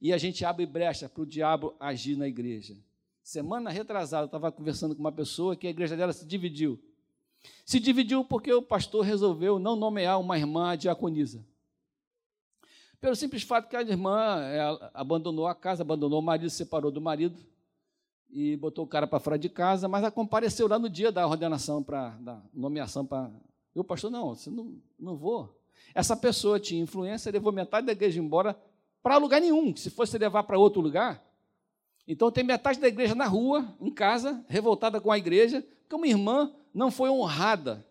E 0.00 0.12
a 0.12 0.18
gente 0.18 0.44
abre 0.44 0.64
brecha 0.64 1.08
para 1.08 1.20
o 1.20 1.26
diabo 1.26 1.74
agir 1.80 2.16
na 2.16 2.28
igreja. 2.28 2.76
Semana 3.24 3.70
retrasada, 3.70 4.22
eu 4.22 4.26
estava 4.26 4.52
conversando 4.52 4.94
com 4.94 5.00
uma 5.00 5.10
pessoa 5.10 5.56
que 5.56 5.66
a 5.66 5.70
igreja 5.70 5.96
dela 5.96 6.12
se 6.12 6.24
dividiu. 6.24 6.80
Se 7.64 7.80
dividiu 7.80 8.24
porque 8.24 8.52
o 8.52 8.62
pastor 8.62 9.04
resolveu 9.04 9.58
não 9.58 9.74
nomear 9.74 10.20
uma 10.20 10.38
irmã 10.38 10.78
diaconisa. 10.78 11.44
Pelo 13.00 13.16
simples 13.16 13.42
fato 13.42 13.68
que 13.68 13.74
a 13.74 13.82
irmã 13.82 14.40
abandonou 14.94 15.48
a 15.48 15.56
casa, 15.56 15.82
abandonou 15.82 16.20
o 16.20 16.22
marido, 16.22 16.48
separou 16.50 16.92
do 16.92 17.00
marido 17.00 17.44
e 18.30 18.56
botou 18.56 18.84
o 18.84 18.88
cara 18.88 19.08
para 19.08 19.18
fora 19.18 19.36
de 19.36 19.48
casa, 19.48 19.88
mas 19.88 20.02
ela 20.02 20.12
compareceu 20.12 20.68
lá 20.68 20.78
no 20.78 20.88
dia 20.88 21.10
da 21.10 21.26
ordenação, 21.26 21.82
para 21.82 22.10
da 22.10 22.40
nomeação 22.54 23.04
para. 23.04 23.28
Eu, 23.74 23.82
pastor, 23.82 24.08
não, 24.08 24.36
você 24.36 24.50
não, 24.50 24.80
não 24.96 25.16
vou. 25.16 25.65
Essa 25.94 26.16
pessoa 26.16 26.60
tinha 26.60 26.82
influência, 26.82 27.32
levou 27.32 27.52
metade 27.52 27.86
da 27.86 27.92
igreja 27.92 28.20
embora 28.20 28.58
para 29.02 29.16
lugar 29.16 29.40
nenhum. 29.40 29.74
Se 29.76 29.88
fosse 29.88 30.18
levar 30.18 30.42
para 30.42 30.58
outro 30.58 30.80
lugar, 30.80 31.24
então 32.06 32.30
tem 32.30 32.44
metade 32.44 32.78
da 32.78 32.88
igreja 32.88 33.14
na 33.14 33.26
rua, 33.26 33.74
em 33.80 33.90
casa, 33.90 34.44
revoltada 34.48 35.00
com 35.00 35.10
a 35.10 35.18
igreja, 35.18 35.64
porque 35.80 35.94
uma 35.94 36.06
irmã 36.06 36.52
não 36.72 36.90
foi 36.90 37.10
honrada. 37.10 37.86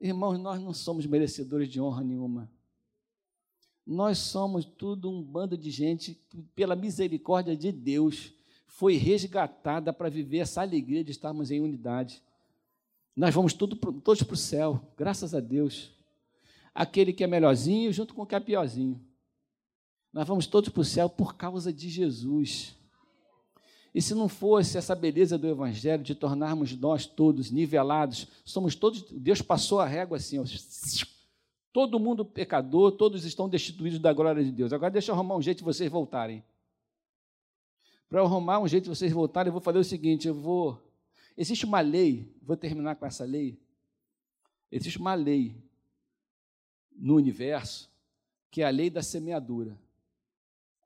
Irmãos, 0.00 0.38
nós 0.38 0.60
não 0.60 0.72
somos 0.72 1.04
merecedores 1.06 1.68
de 1.68 1.80
honra 1.80 2.02
nenhuma. 2.04 2.50
Nós 3.86 4.18
somos 4.18 4.64
tudo 4.64 5.10
um 5.10 5.22
bando 5.22 5.56
de 5.56 5.70
gente 5.70 6.14
que, 6.28 6.42
pela 6.54 6.76
misericórdia 6.76 7.56
de 7.56 7.72
Deus, 7.72 8.32
foi 8.66 8.96
resgatada 8.96 9.92
para 9.92 10.08
viver 10.08 10.38
essa 10.38 10.60
alegria 10.60 11.02
de 11.02 11.10
estarmos 11.10 11.50
em 11.50 11.60
unidade. 11.60 12.22
Nós 13.16 13.34
vamos 13.34 13.52
tudo, 13.52 13.74
todos 13.74 14.22
para 14.22 14.34
o 14.34 14.36
céu, 14.36 14.80
graças 14.96 15.34
a 15.34 15.40
Deus 15.40 15.97
aquele 16.78 17.12
que 17.12 17.24
é 17.24 17.26
melhorzinho 17.26 17.92
junto 17.92 18.14
com 18.14 18.22
o 18.22 18.26
que 18.26 18.36
é 18.36 18.40
piorzinho. 18.40 19.04
Nós 20.12 20.28
vamos 20.28 20.46
todos 20.46 20.68
para 20.68 20.80
o 20.80 20.84
céu 20.84 21.08
por 21.08 21.34
causa 21.34 21.72
de 21.72 21.88
Jesus. 21.88 22.76
E 23.92 24.00
se 24.00 24.14
não 24.14 24.28
fosse 24.28 24.78
essa 24.78 24.94
beleza 24.94 25.36
do 25.36 25.48
Evangelho 25.48 26.04
de 26.04 26.14
tornarmos 26.14 26.76
nós 26.76 27.04
todos 27.04 27.50
nivelados, 27.50 28.28
somos 28.44 28.76
todos, 28.76 29.02
Deus 29.10 29.42
passou 29.42 29.80
a 29.80 29.86
régua 29.86 30.18
assim, 30.18 30.38
ó, 30.38 30.44
todo 31.72 31.98
mundo 31.98 32.24
pecador, 32.24 32.92
todos 32.92 33.24
estão 33.24 33.48
destituídos 33.48 33.98
da 33.98 34.12
glória 34.12 34.44
de 34.44 34.52
Deus. 34.52 34.72
Agora 34.72 34.92
deixa 34.92 35.10
eu 35.10 35.16
arrumar 35.16 35.34
um 35.34 35.42
jeito 35.42 35.58
de 35.58 35.64
vocês 35.64 35.90
voltarem. 35.90 36.44
Para 38.08 38.20
eu 38.20 38.24
arrumar 38.24 38.60
um 38.60 38.68
jeito 38.68 38.84
de 38.84 38.90
vocês 38.90 39.10
voltarem, 39.10 39.48
eu 39.48 39.52
vou 39.52 39.60
fazer 39.60 39.78
o 39.78 39.84
seguinte: 39.84 40.28
eu 40.28 40.34
vou. 40.34 40.80
Existe 41.36 41.64
uma 41.64 41.80
lei, 41.80 42.32
vou 42.40 42.56
terminar 42.56 42.94
com 42.94 43.04
essa 43.04 43.24
lei. 43.24 43.58
Existe 44.70 44.98
uma 44.98 45.14
lei 45.14 45.67
no 46.98 47.14
universo, 47.14 47.90
que 48.50 48.62
é 48.62 48.66
a 48.66 48.70
lei 48.70 48.90
da 48.90 49.02
semeadura. 49.02 49.78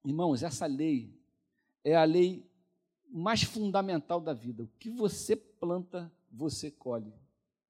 Irmãos, 0.04 0.42
essa 0.42 0.66
lei 0.66 1.10
é 1.82 1.96
a 1.96 2.04
lei 2.04 2.44
mais 3.08 3.42
fundamental 3.42 4.20
da 4.20 4.32
vida. 4.32 4.64
O 4.64 4.70
que 4.78 4.90
você 4.90 5.34
planta, 5.34 6.12
você 6.30 6.70
colhe. 6.70 7.12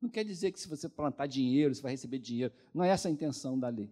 Não 0.00 0.08
quer 0.08 0.24
dizer 0.24 0.50
que 0.50 0.60
se 0.60 0.68
você 0.68 0.88
plantar 0.88 1.26
dinheiro, 1.26 1.74
você 1.74 1.82
vai 1.82 1.92
receber 1.92 2.18
dinheiro. 2.18 2.52
Não 2.74 2.82
é 2.82 2.88
essa 2.88 3.08
a 3.08 3.10
intenção 3.10 3.58
da 3.58 3.68
lei. 3.68 3.90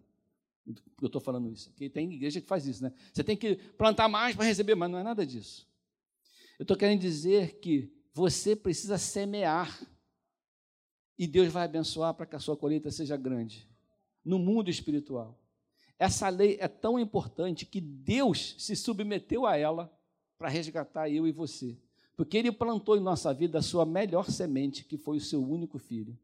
Eu 1.00 1.06
estou 1.06 1.20
falando 1.20 1.48
isso. 1.48 1.70
Porque 1.70 1.88
tem 1.88 2.12
igreja 2.12 2.40
que 2.40 2.46
faz 2.46 2.66
isso, 2.66 2.82
né? 2.82 2.92
Você 3.12 3.22
tem 3.22 3.36
que 3.36 3.56
plantar 3.76 4.08
mais 4.08 4.34
para 4.34 4.44
receber 4.44 4.74
mais. 4.74 4.90
Não 4.90 4.98
é 4.98 5.02
nada 5.02 5.24
disso. 5.24 5.68
Eu 6.58 6.64
estou 6.64 6.76
querendo 6.76 7.00
dizer 7.00 7.60
que 7.60 7.92
você 8.12 8.56
precisa 8.56 8.98
semear 8.98 9.80
e 11.18 11.26
Deus 11.26 11.52
vai 11.52 11.64
abençoar 11.64 12.14
para 12.14 12.26
que 12.26 12.36
a 12.36 12.40
sua 12.40 12.56
colheita 12.56 12.90
seja 12.90 13.16
grande 13.16 13.69
no 14.24 14.38
mundo 14.38 14.70
espiritual. 14.70 15.38
Essa 15.98 16.28
lei 16.28 16.56
é 16.60 16.68
tão 16.68 16.98
importante 16.98 17.66
que 17.66 17.80
Deus 17.80 18.54
se 18.58 18.74
submeteu 18.74 19.46
a 19.46 19.56
ela 19.56 19.92
para 20.38 20.48
resgatar 20.48 21.10
eu 21.10 21.26
e 21.26 21.32
você, 21.32 21.76
porque 22.16 22.38
Ele 22.38 22.50
plantou 22.50 22.96
em 22.96 23.00
nossa 23.00 23.34
vida 23.34 23.58
a 23.58 23.62
sua 23.62 23.84
melhor 23.84 24.30
semente, 24.30 24.84
que 24.84 24.96
foi 24.96 25.18
o 25.18 25.20
seu 25.20 25.42
único 25.42 25.78
filho. 25.78 26.18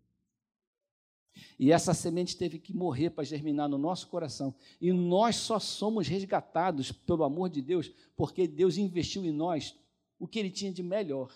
E 1.59 1.71
essa 1.71 1.93
semente 1.93 2.37
teve 2.37 2.59
que 2.59 2.75
morrer 2.75 3.11
para 3.11 3.25
germinar 3.25 3.69
no 3.69 3.79
nosso 3.79 4.09
coração. 4.09 4.55
E 4.81 4.93
nós 4.93 5.37
só 5.37 5.59
somos 5.59 6.09
resgatados 6.09 6.91
pelo 6.93 7.25
amor 7.25 7.51
de 7.51 7.61
Deus, 7.61 7.91
porque 8.17 8.47
Deus 8.47 8.79
investiu 8.79 9.25
em 9.25 9.33
nós 9.33 9.75
o 10.19 10.27
que 10.27 10.39
Ele 10.39 10.51
tinha 10.51 10.73
de 10.73 10.83
melhor. 10.83 11.31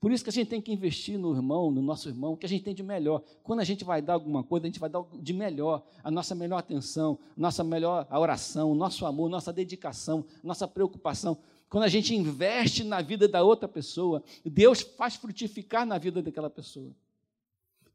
Por 0.00 0.12
isso 0.12 0.22
que 0.22 0.30
a 0.30 0.32
gente 0.32 0.48
tem 0.48 0.60
que 0.60 0.72
investir 0.72 1.18
no 1.18 1.34
irmão, 1.34 1.72
no 1.72 1.82
nosso 1.82 2.08
irmão, 2.08 2.36
que 2.36 2.46
a 2.46 2.48
gente 2.48 2.62
tem 2.62 2.74
de 2.74 2.84
melhor. 2.84 3.22
Quando 3.42 3.60
a 3.60 3.64
gente 3.64 3.84
vai 3.84 4.00
dar 4.00 4.12
alguma 4.12 4.44
coisa, 4.44 4.66
a 4.66 4.68
gente 4.68 4.78
vai 4.78 4.88
dar 4.88 5.04
de 5.20 5.32
melhor, 5.32 5.84
a 6.04 6.10
nossa 6.10 6.36
melhor 6.36 6.58
atenção, 6.58 7.18
nossa 7.36 7.64
melhor 7.64 8.06
oração, 8.10 8.76
nosso 8.76 9.04
amor, 9.04 9.28
nossa 9.28 9.52
dedicação, 9.52 10.24
nossa 10.42 10.68
preocupação. 10.68 11.36
Quando 11.68 11.84
a 11.84 11.88
gente 11.88 12.14
investe 12.14 12.84
na 12.84 13.02
vida 13.02 13.26
da 13.26 13.42
outra 13.42 13.68
pessoa, 13.68 14.22
Deus 14.44 14.82
faz 14.82 15.16
frutificar 15.16 15.84
na 15.84 15.98
vida 15.98 16.22
daquela 16.22 16.48
pessoa. 16.48 16.92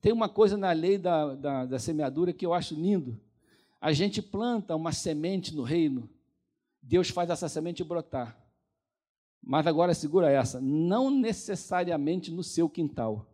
Tem 0.02 0.12
uma 0.12 0.28
coisa 0.28 0.58
na 0.58 0.74
lei 0.74 0.98
da, 0.98 1.34
da, 1.34 1.66
da 1.66 1.80
semeadura 1.80 2.34
que 2.34 2.46
eu 2.46 2.54
acho 2.54 2.76
lindo. 2.76 3.18
A 3.80 3.94
gente 3.94 4.22
planta 4.22 4.76
uma 4.76 4.92
semente 4.92 5.56
no 5.56 5.64
reino, 5.64 6.10
Deus 6.82 7.10
faz 7.10 7.30
essa 7.30 7.48
semente 7.48 7.82
brotar. 7.82 8.43
Mas 9.44 9.68
agora 9.68 9.94
segura 9.94 10.32
essa, 10.32 10.62
não 10.62 11.10
necessariamente 11.10 12.32
no 12.32 12.44
seu 12.44 12.70
quintal. 12.70 13.28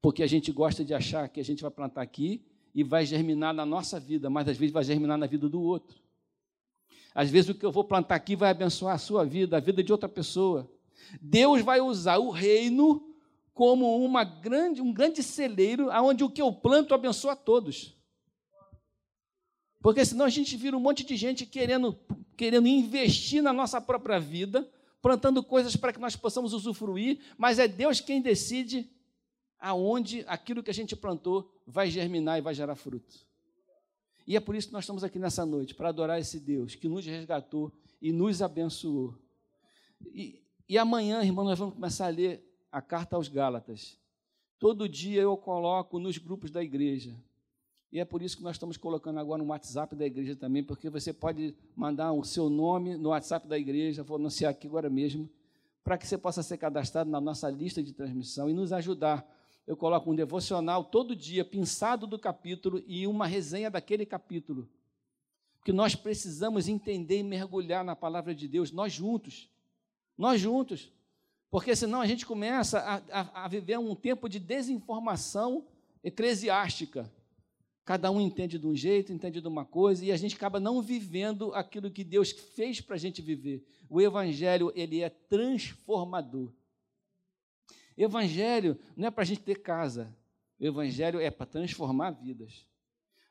Porque 0.00 0.22
a 0.22 0.26
gente 0.26 0.52
gosta 0.52 0.84
de 0.84 0.94
achar 0.94 1.28
que 1.28 1.40
a 1.40 1.44
gente 1.44 1.62
vai 1.62 1.70
plantar 1.70 2.02
aqui 2.02 2.46
e 2.74 2.84
vai 2.84 3.04
germinar 3.04 3.52
na 3.52 3.66
nossa 3.66 3.98
vida, 3.98 4.30
mas 4.30 4.48
às 4.48 4.56
vezes 4.56 4.72
vai 4.72 4.84
germinar 4.84 5.18
na 5.18 5.26
vida 5.26 5.48
do 5.48 5.60
outro. 5.60 5.98
Às 7.12 7.28
vezes 7.28 7.50
o 7.50 7.54
que 7.54 7.66
eu 7.66 7.72
vou 7.72 7.82
plantar 7.82 8.14
aqui 8.14 8.36
vai 8.36 8.50
abençoar 8.50 8.94
a 8.94 8.98
sua 8.98 9.24
vida, 9.24 9.56
a 9.56 9.60
vida 9.60 9.82
de 9.82 9.90
outra 9.90 10.08
pessoa. 10.08 10.70
Deus 11.20 11.62
vai 11.62 11.80
usar 11.80 12.18
o 12.18 12.30
reino 12.30 13.10
como 13.52 14.02
uma 14.02 14.22
grande, 14.22 14.80
um 14.80 14.92
grande 14.92 15.22
celeiro, 15.22 15.90
onde 15.90 16.22
o 16.22 16.30
que 16.30 16.40
eu 16.40 16.52
planto 16.52 16.94
abençoa 16.94 17.32
a 17.32 17.36
todos. 17.36 17.96
Porque 19.82 20.04
senão 20.04 20.26
a 20.26 20.30
gente 20.30 20.56
vira 20.56 20.76
um 20.76 20.80
monte 20.80 21.04
de 21.04 21.16
gente 21.16 21.44
querendo, 21.46 21.98
querendo 22.40 22.66
investir 22.66 23.42
na 23.42 23.52
nossa 23.52 23.82
própria 23.82 24.18
vida, 24.18 24.66
plantando 25.02 25.44
coisas 25.44 25.76
para 25.76 25.92
que 25.92 26.00
nós 26.00 26.16
possamos 26.16 26.54
usufruir, 26.54 27.20
mas 27.36 27.58
é 27.58 27.68
Deus 27.68 28.00
quem 28.00 28.22
decide 28.22 28.90
aonde 29.58 30.24
aquilo 30.26 30.62
que 30.62 30.70
a 30.70 30.74
gente 30.74 30.96
plantou 30.96 31.54
vai 31.66 31.90
germinar 31.90 32.38
e 32.38 32.40
vai 32.40 32.54
gerar 32.54 32.76
fruto. 32.76 33.14
E 34.26 34.36
é 34.36 34.40
por 34.40 34.56
isso 34.56 34.68
que 34.68 34.72
nós 34.72 34.84
estamos 34.84 35.04
aqui 35.04 35.18
nessa 35.18 35.44
noite, 35.44 35.74
para 35.74 35.90
adorar 35.90 36.18
esse 36.18 36.40
Deus 36.40 36.74
que 36.74 36.88
nos 36.88 37.04
resgatou 37.04 37.70
e 38.00 38.10
nos 38.10 38.40
abençoou. 38.40 39.14
E, 40.06 40.42
e 40.66 40.78
amanhã, 40.78 41.22
irmão, 41.22 41.44
nós 41.44 41.58
vamos 41.58 41.74
começar 41.74 42.06
a 42.06 42.08
ler 42.08 42.42
a 42.72 42.80
carta 42.80 43.16
aos 43.16 43.28
Gálatas. 43.28 43.98
Todo 44.58 44.88
dia 44.88 45.20
eu 45.20 45.36
coloco 45.36 45.98
nos 45.98 46.16
grupos 46.16 46.50
da 46.50 46.62
igreja 46.62 47.14
e 47.92 47.98
é 47.98 48.04
por 48.04 48.22
isso 48.22 48.36
que 48.36 48.42
nós 48.42 48.54
estamos 48.54 48.76
colocando 48.76 49.18
agora 49.18 49.42
no 49.42 49.48
WhatsApp 49.48 49.96
da 49.96 50.06
igreja 50.06 50.36
também, 50.36 50.62
porque 50.62 50.88
você 50.88 51.12
pode 51.12 51.56
mandar 51.74 52.12
o 52.12 52.22
seu 52.22 52.48
nome 52.48 52.96
no 52.96 53.08
WhatsApp 53.08 53.48
da 53.48 53.58
igreja, 53.58 54.04
vou 54.04 54.16
anunciar 54.16 54.52
aqui 54.52 54.68
agora 54.68 54.88
mesmo, 54.88 55.28
para 55.82 55.98
que 55.98 56.06
você 56.06 56.16
possa 56.16 56.40
ser 56.40 56.56
cadastrado 56.56 57.10
na 57.10 57.20
nossa 57.20 57.50
lista 57.50 57.82
de 57.82 57.92
transmissão 57.92 58.48
e 58.48 58.52
nos 58.52 58.72
ajudar. 58.72 59.28
Eu 59.66 59.76
coloco 59.76 60.08
um 60.10 60.14
devocional 60.14 60.84
todo 60.84 61.16
dia, 61.16 61.44
pensado 61.44 62.06
do 62.06 62.16
capítulo 62.16 62.80
e 62.86 63.08
uma 63.08 63.26
resenha 63.26 63.68
daquele 63.68 64.06
capítulo. 64.06 64.68
Porque 65.58 65.72
nós 65.72 65.96
precisamos 65.96 66.68
entender 66.68 67.18
e 67.18 67.22
mergulhar 67.24 67.84
na 67.84 67.96
palavra 67.96 68.32
de 68.34 68.46
Deus, 68.46 68.70
nós 68.70 68.92
juntos. 68.92 69.50
Nós 70.16 70.40
juntos. 70.40 70.92
Porque 71.50 71.74
senão 71.74 72.00
a 72.00 72.06
gente 72.06 72.24
começa 72.24 72.78
a, 72.78 73.20
a, 73.20 73.44
a 73.44 73.48
viver 73.48 73.78
um 73.78 73.96
tempo 73.96 74.28
de 74.28 74.38
desinformação 74.38 75.66
eclesiástica 76.04 77.10
Cada 77.90 78.08
um 78.08 78.20
entende 78.20 78.56
de 78.56 78.68
um 78.68 78.76
jeito, 78.76 79.12
entende 79.12 79.40
de 79.40 79.48
uma 79.48 79.64
coisa, 79.64 80.04
e 80.04 80.12
a 80.12 80.16
gente 80.16 80.36
acaba 80.36 80.60
não 80.60 80.80
vivendo 80.80 81.52
aquilo 81.52 81.90
que 81.90 82.04
Deus 82.04 82.30
fez 82.30 82.80
para 82.80 82.94
a 82.94 82.98
gente 83.00 83.20
viver. 83.20 83.66
O 83.88 84.00
Evangelho, 84.00 84.70
ele 84.76 85.00
é 85.00 85.08
transformador. 85.10 86.52
Evangelho 87.98 88.78
não 88.96 89.08
é 89.08 89.10
para 89.10 89.22
a 89.22 89.26
gente 89.26 89.40
ter 89.40 89.56
casa. 89.56 90.16
O 90.60 90.64
Evangelho 90.64 91.18
é 91.18 91.32
para 91.32 91.46
transformar 91.46 92.12
vidas. 92.12 92.64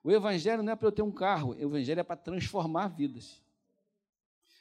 O 0.04 0.12
Evangelho 0.12 0.62
não 0.62 0.74
é 0.74 0.76
para 0.76 0.90
eu 0.90 0.92
ter 0.92 1.04
um 1.04 1.12
carro. 1.14 1.52
O 1.52 1.62
Evangelho 1.62 2.02
é 2.02 2.04
para 2.04 2.18
transformar 2.18 2.90
vidas. 2.90 3.42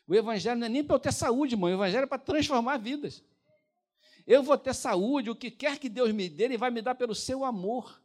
O 0.06 0.14
Evangelho 0.14 0.60
não 0.60 0.66
é 0.68 0.70
nem 0.70 0.84
para 0.84 0.94
eu 0.94 1.00
ter 1.00 1.12
saúde, 1.12 1.54
irmão. 1.56 1.70
O 1.70 1.72
Evangelho 1.72 2.04
é 2.04 2.06
para 2.06 2.18
transformar 2.18 2.76
vidas. 2.76 3.20
Eu 4.24 4.44
vou 4.44 4.56
ter 4.56 4.76
saúde, 4.76 5.28
o 5.28 5.34
que 5.34 5.50
quer 5.50 5.76
que 5.76 5.88
Deus 5.88 6.12
me 6.12 6.28
dê, 6.28 6.44
Ele 6.44 6.56
vai 6.56 6.70
me 6.70 6.80
dar 6.80 6.94
pelo 6.94 7.16
seu 7.16 7.44
amor 7.44 8.00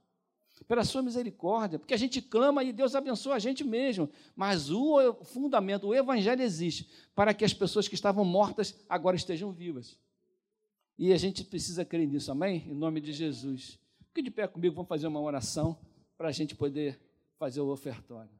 pela 0.68 0.84
sua 0.84 1.02
misericórdia, 1.02 1.78
porque 1.78 1.94
a 1.94 1.98
gente 1.98 2.22
clama 2.22 2.64
e 2.64 2.72
Deus 2.72 2.96
abençoa 2.96 3.36
a 3.36 3.40
gente 3.40 3.64
mesmo. 3.64 4.10
Mas 4.36 4.70
o 4.70 5.14
fundamento, 5.24 5.88
o 5.88 5.96
evangelho 5.96 6.42
existe 6.42 6.90
para 7.16 7.34
que 7.34 7.44
as 7.44 7.54
pessoas 7.54 7.88
que 7.88 7.96
estavam 7.96 8.24
mortas 8.24 8.76
agora 8.88 9.16
estejam 9.16 9.52
vivas. 9.52 9.98
E 10.98 11.12
a 11.12 11.18
gente 11.18 11.44
precisa 11.44 11.84
crer 11.84 12.08
nisso, 12.08 12.32
amém? 12.32 12.64
Em 12.68 12.74
nome 12.74 13.02
de 13.02 13.12
Jesus. 13.12 13.80
Fique 14.08 14.22
de 14.22 14.32
pé 14.32 14.48
comigo, 14.48 14.76
vamos 14.76 14.90
fazer 14.90 15.08
uma 15.08 15.20
oração 15.20 15.78
para 16.18 16.30
a 16.30 16.32
gente 16.32 16.56
poder 16.56 17.00
fazer 17.38 17.62
o 17.62 17.70
ofertório. 17.70 18.32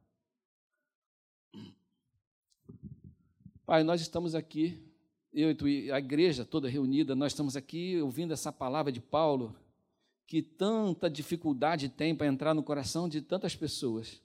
Pai, 3.66 3.82
nós 3.82 4.00
estamos 4.00 4.34
aqui, 4.34 4.78
eu 5.32 5.50
e 5.66 5.90
a 5.90 5.98
igreja 5.98 6.44
toda 6.44 6.68
reunida, 6.68 7.14
nós 7.14 7.32
estamos 7.32 7.56
aqui 7.56 8.00
ouvindo 8.00 8.32
essa 8.32 8.52
palavra 8.52 8.92
de 8.92 9.00
Paulo 9.00 9.56
que 10.26 10.42
tanta 10.42 11.10
dificuldade 11.10 11.88
tem 11.88 12.14
para 12.14 12.26
entrar 12.26 12.54
no 12.54 12.62
coração 12.62 13.08
de 13.08 13.20
tantas 13.20 13.54
pessoas. 13.54 14.20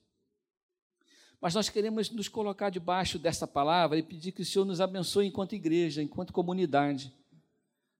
Mas 1.41 1.53
nós 1.53 1.69
queremos 1.69 2.09
nos 2.09 2.27
colocar 2.27 2.69
debaixo 2.69 3.17
dessa 3.17 3.47
palavra 3.47 3.97
e 3.97 4.03
pedir 4.03 4.31
que 4.31 4.41
o 4.41 4.45
Senhor 4.45 4.65
nos 4.65 4.81
abençoe 4.81 5.27
enquanto 5.27 5.55
igreja, 5.55 6.01
enquanto 6.01 6.33
comunidade. 6.33 7.13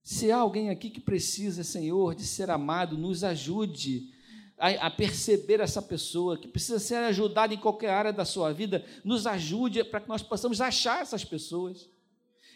Se 0.04 0.32
há 0.32 0.38
alguém 0.38 0.70
aqui 0.70 0.90
que 0.90 1.00
precisa, 1.00 1.64
Senhor, 1.64 2.16
de 2.16 2.26
ser 2.26 2.50
amado, 2.50 2.98
nos 2.98 3.24
ajude 3.24 4.14
a, 4.58 4.88
a 4.88 4.92
perceber 4.92 5.62
essa 5.62 5.82
pessoa, 5.82 6.38
que 6.38 6.48
precisa 6.48 6.80
ser 6.80 6.96
ajudada 6.96 7.54
em 7.54 7.58
qualquer 7.58 7.92
área 7.92 8.12
da 8.12 8.26
sua 8.26 8.52
vida, 8.52 8.86
nos 9.06 9.26
ajude 9.26 9.84
para 9.86 10.02
que 10.02 10.10
nós 10.10 10.22
possamos 10.22 10.60
achar 10.60 11.02
essas 11.02 11.24
pessoas. 11.24 11.90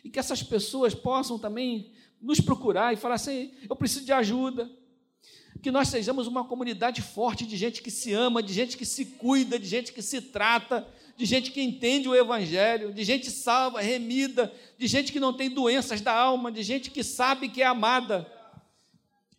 E 0.04 0.10
que 0.10 0.20
essas 0.20 0.44
pessoas 0.44 0.94
possam 0.94 1.40
também 1.40 1.94
nos 2.22 2.42
procurar 2.42 2.94
e 2.94 2.98
falar 2.98 3.16
assim: 3.16 3.54
eu 3.70 3.76
preciso 3.76 4.06
de 4.06 4.12
ajuda 4.12 4.70
que 5.64 5.72
nós 5.72 5.88
sejamos 5.88 6.28
uma 6.28 6.44
comunidade 6.44 7.02
forte 7.02 7.46
de 7.46 7.56
gente 7.56 7.82
que 7.82 7.90
se 7.90 8.12
ama, 8.12 8.44
de 8.44 8.54
gente 8.54 8.76
que 8.76 8.86
se 8.86 9.06
cuida, 9.06 9.58
de 9.58 9.66
gente 9.66 9.94
que 9.94 10.02
se 10.02 10.20
trata, 10.20 10.86
de 11.16 11.26
gente 11.26 11.52
que 11.52 11.62
entende 11.62 12.10
o 12.10 12.14
Evangelho, 12.14 12.94
de 12.94 13.02
gente 13.06 13.32
salva, 13.32 13.80
remida, 13.80 14.52
de 14.78 14.88
gente 14.88 15.14
que 15.14 15.22
não 15.22 15.32
tem 15.32 15.50
doenças 15.50 16.02
da 16.02 16.14
alma, 16.14 16.52
de 16.52 16.62
gente 16.62 16.92
que 16.92 17.02
sabe 17.02 17.48
que 17.48 17.62
é 17.62 17.66
amada. 17.66 18.30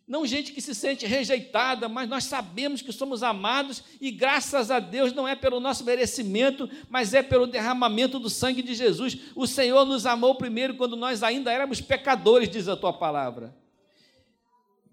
Não 0.07 0.25
gente 0.25 0.51
que 0.51 0.61
se 0.61 0.73
sente 0.73 1.05
rejeitada, 1.05 1.87
mas 1.87 2.09
nós 2.09 2.23
sabemos 2.23 2.81
que 2.81 2.91
somos 2.91 3.21
amados 3.21 3.83
e 4.01 4.09
graças 4.09 4.71
a 4.71 4.79
Deus 4.79 5.13
não 5.13 5.27
é 5.27 5.35
pelo 5.35 5.59
nosso 5.59 5.83
merecimento, 5.83 6.67
mas 6.89 7.13
é 7.13 7.21
pelo 7.21 7.45
derramamento 7.45 8.17
do 8.17 8.31
sangue 8.31 8.63
de 8.63 8.73
Jesus. 8.73 9.15
O 9.35 9.45
Senhor 9.45 9.85
nos 9.85 10.07
amou 10.07 10.33
primeiro 10.33 10.73
quando 10.75 10.95
nós 10.95 11.21
ainda 11.21 11.51
éramos 11.51 11.81
pecadores, 11.81 12.49
diz 12.49 12.67
a 12.67 12.75
tua 12.75 12.93
palavra. 12.93 13.53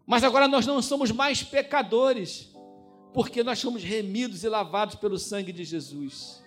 Mas 0.06 0.24
agora 0.24 0.48
nós 0.48 0.66
não 0.66 0.82
somos 0.82 1.10
mais 1.10 1.42
pecadores, 1.42 2.50
porque 3.12 3.42
nós 3.42 3.58
somos 3.58 3.82
remidos 3.82 4.42
e 4.42 4.48
lavados 4.48 4.96
pelo 4.96 5.18
sangue 5.18 5.52
de 5.52 5.64
Jesus. 5.64 6.42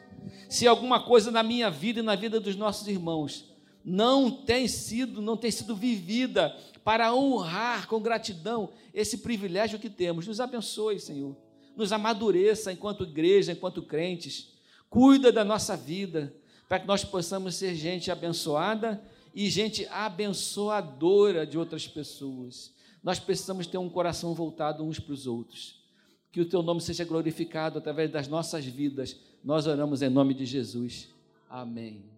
Se 0.49 0.67
alguma 0.67 1.01
coisa 1.01 1.31
na 1.31 1.43
minha 1.43 1.69
vida 1.69 1.99
e 1.99 2.03
na 2.03 2.15
vida 2.15 2.39
dos 2.39 2.55
nossos 2.55 2.87
irmãos 2.87 3.45
não 3.83 4.31
tem 4.31 4.67
sido, 4.67 5.21
não 5.21 5.37
tem 5.37 5.51
sido 5.51 5.75
vivida 5.75 6.55
para 6.83 7.13
honrar 7.13 7.87
com 7.87 7.99
gratidão 7.99 8.69
esse 8.93 9.19
privilégio 9.19 9.79
que 9.79 9.89
temos, 9.89 10.27
nos 10.27 10.39
abençoe, 10.39 10.99
Senhor. 10.99 11.35
Nos 11.75 11.91
amadureça 11.91 12.71
enquanto 12.71 13.03
igreja, 13.03 13.51
enquanto 13.51 13.81
crentes. 13.81 14.53
Cuida 14.89 15.31
da 15.31 15.43
nossa 15.43 15.75
vida, 15.75 16.33
para 16.69 16.79
que 16.79 16.87
nós 16.87 17.03
possamos 17.03 17.55
ser 17.55 17.75
gente 17.75 18.09
abençoada 18.09 19.03
e 19.33 19.49
gente 19.49 19.85
abençoadora 19.87 21.45
de 21.45 21.57
outras 21.57 21.87
pessoas 21.87 22.74
nós 23.05 23.19
precisamos 23.19 23.67
ter 23.67 23.77
um 23.77 23.87
coração 23.87 24.33
voltado 24.33 24.83
uns 24.83 24.99
para 24.99 25.13
os 25.13 25.27
outros. 25.27 25.79
Que 26.31 26.41
o 26.41 26.49
teu 26.49 26.63
nome 26.63 26.81
seja 26.81 27.05
glorificado 27.05 27.77
através 27.77 28.09
das 28.11 28.27
nossas 28.27 28.65
vidas. 28.65 29.15
Nós 29.43 29.67
oramos 29.67 30.01
em 30.01 30.09
nome 30.09 30.33
de 30.33 30.43
Jesus. 30.43 31.07
Amém. 31.47 32.14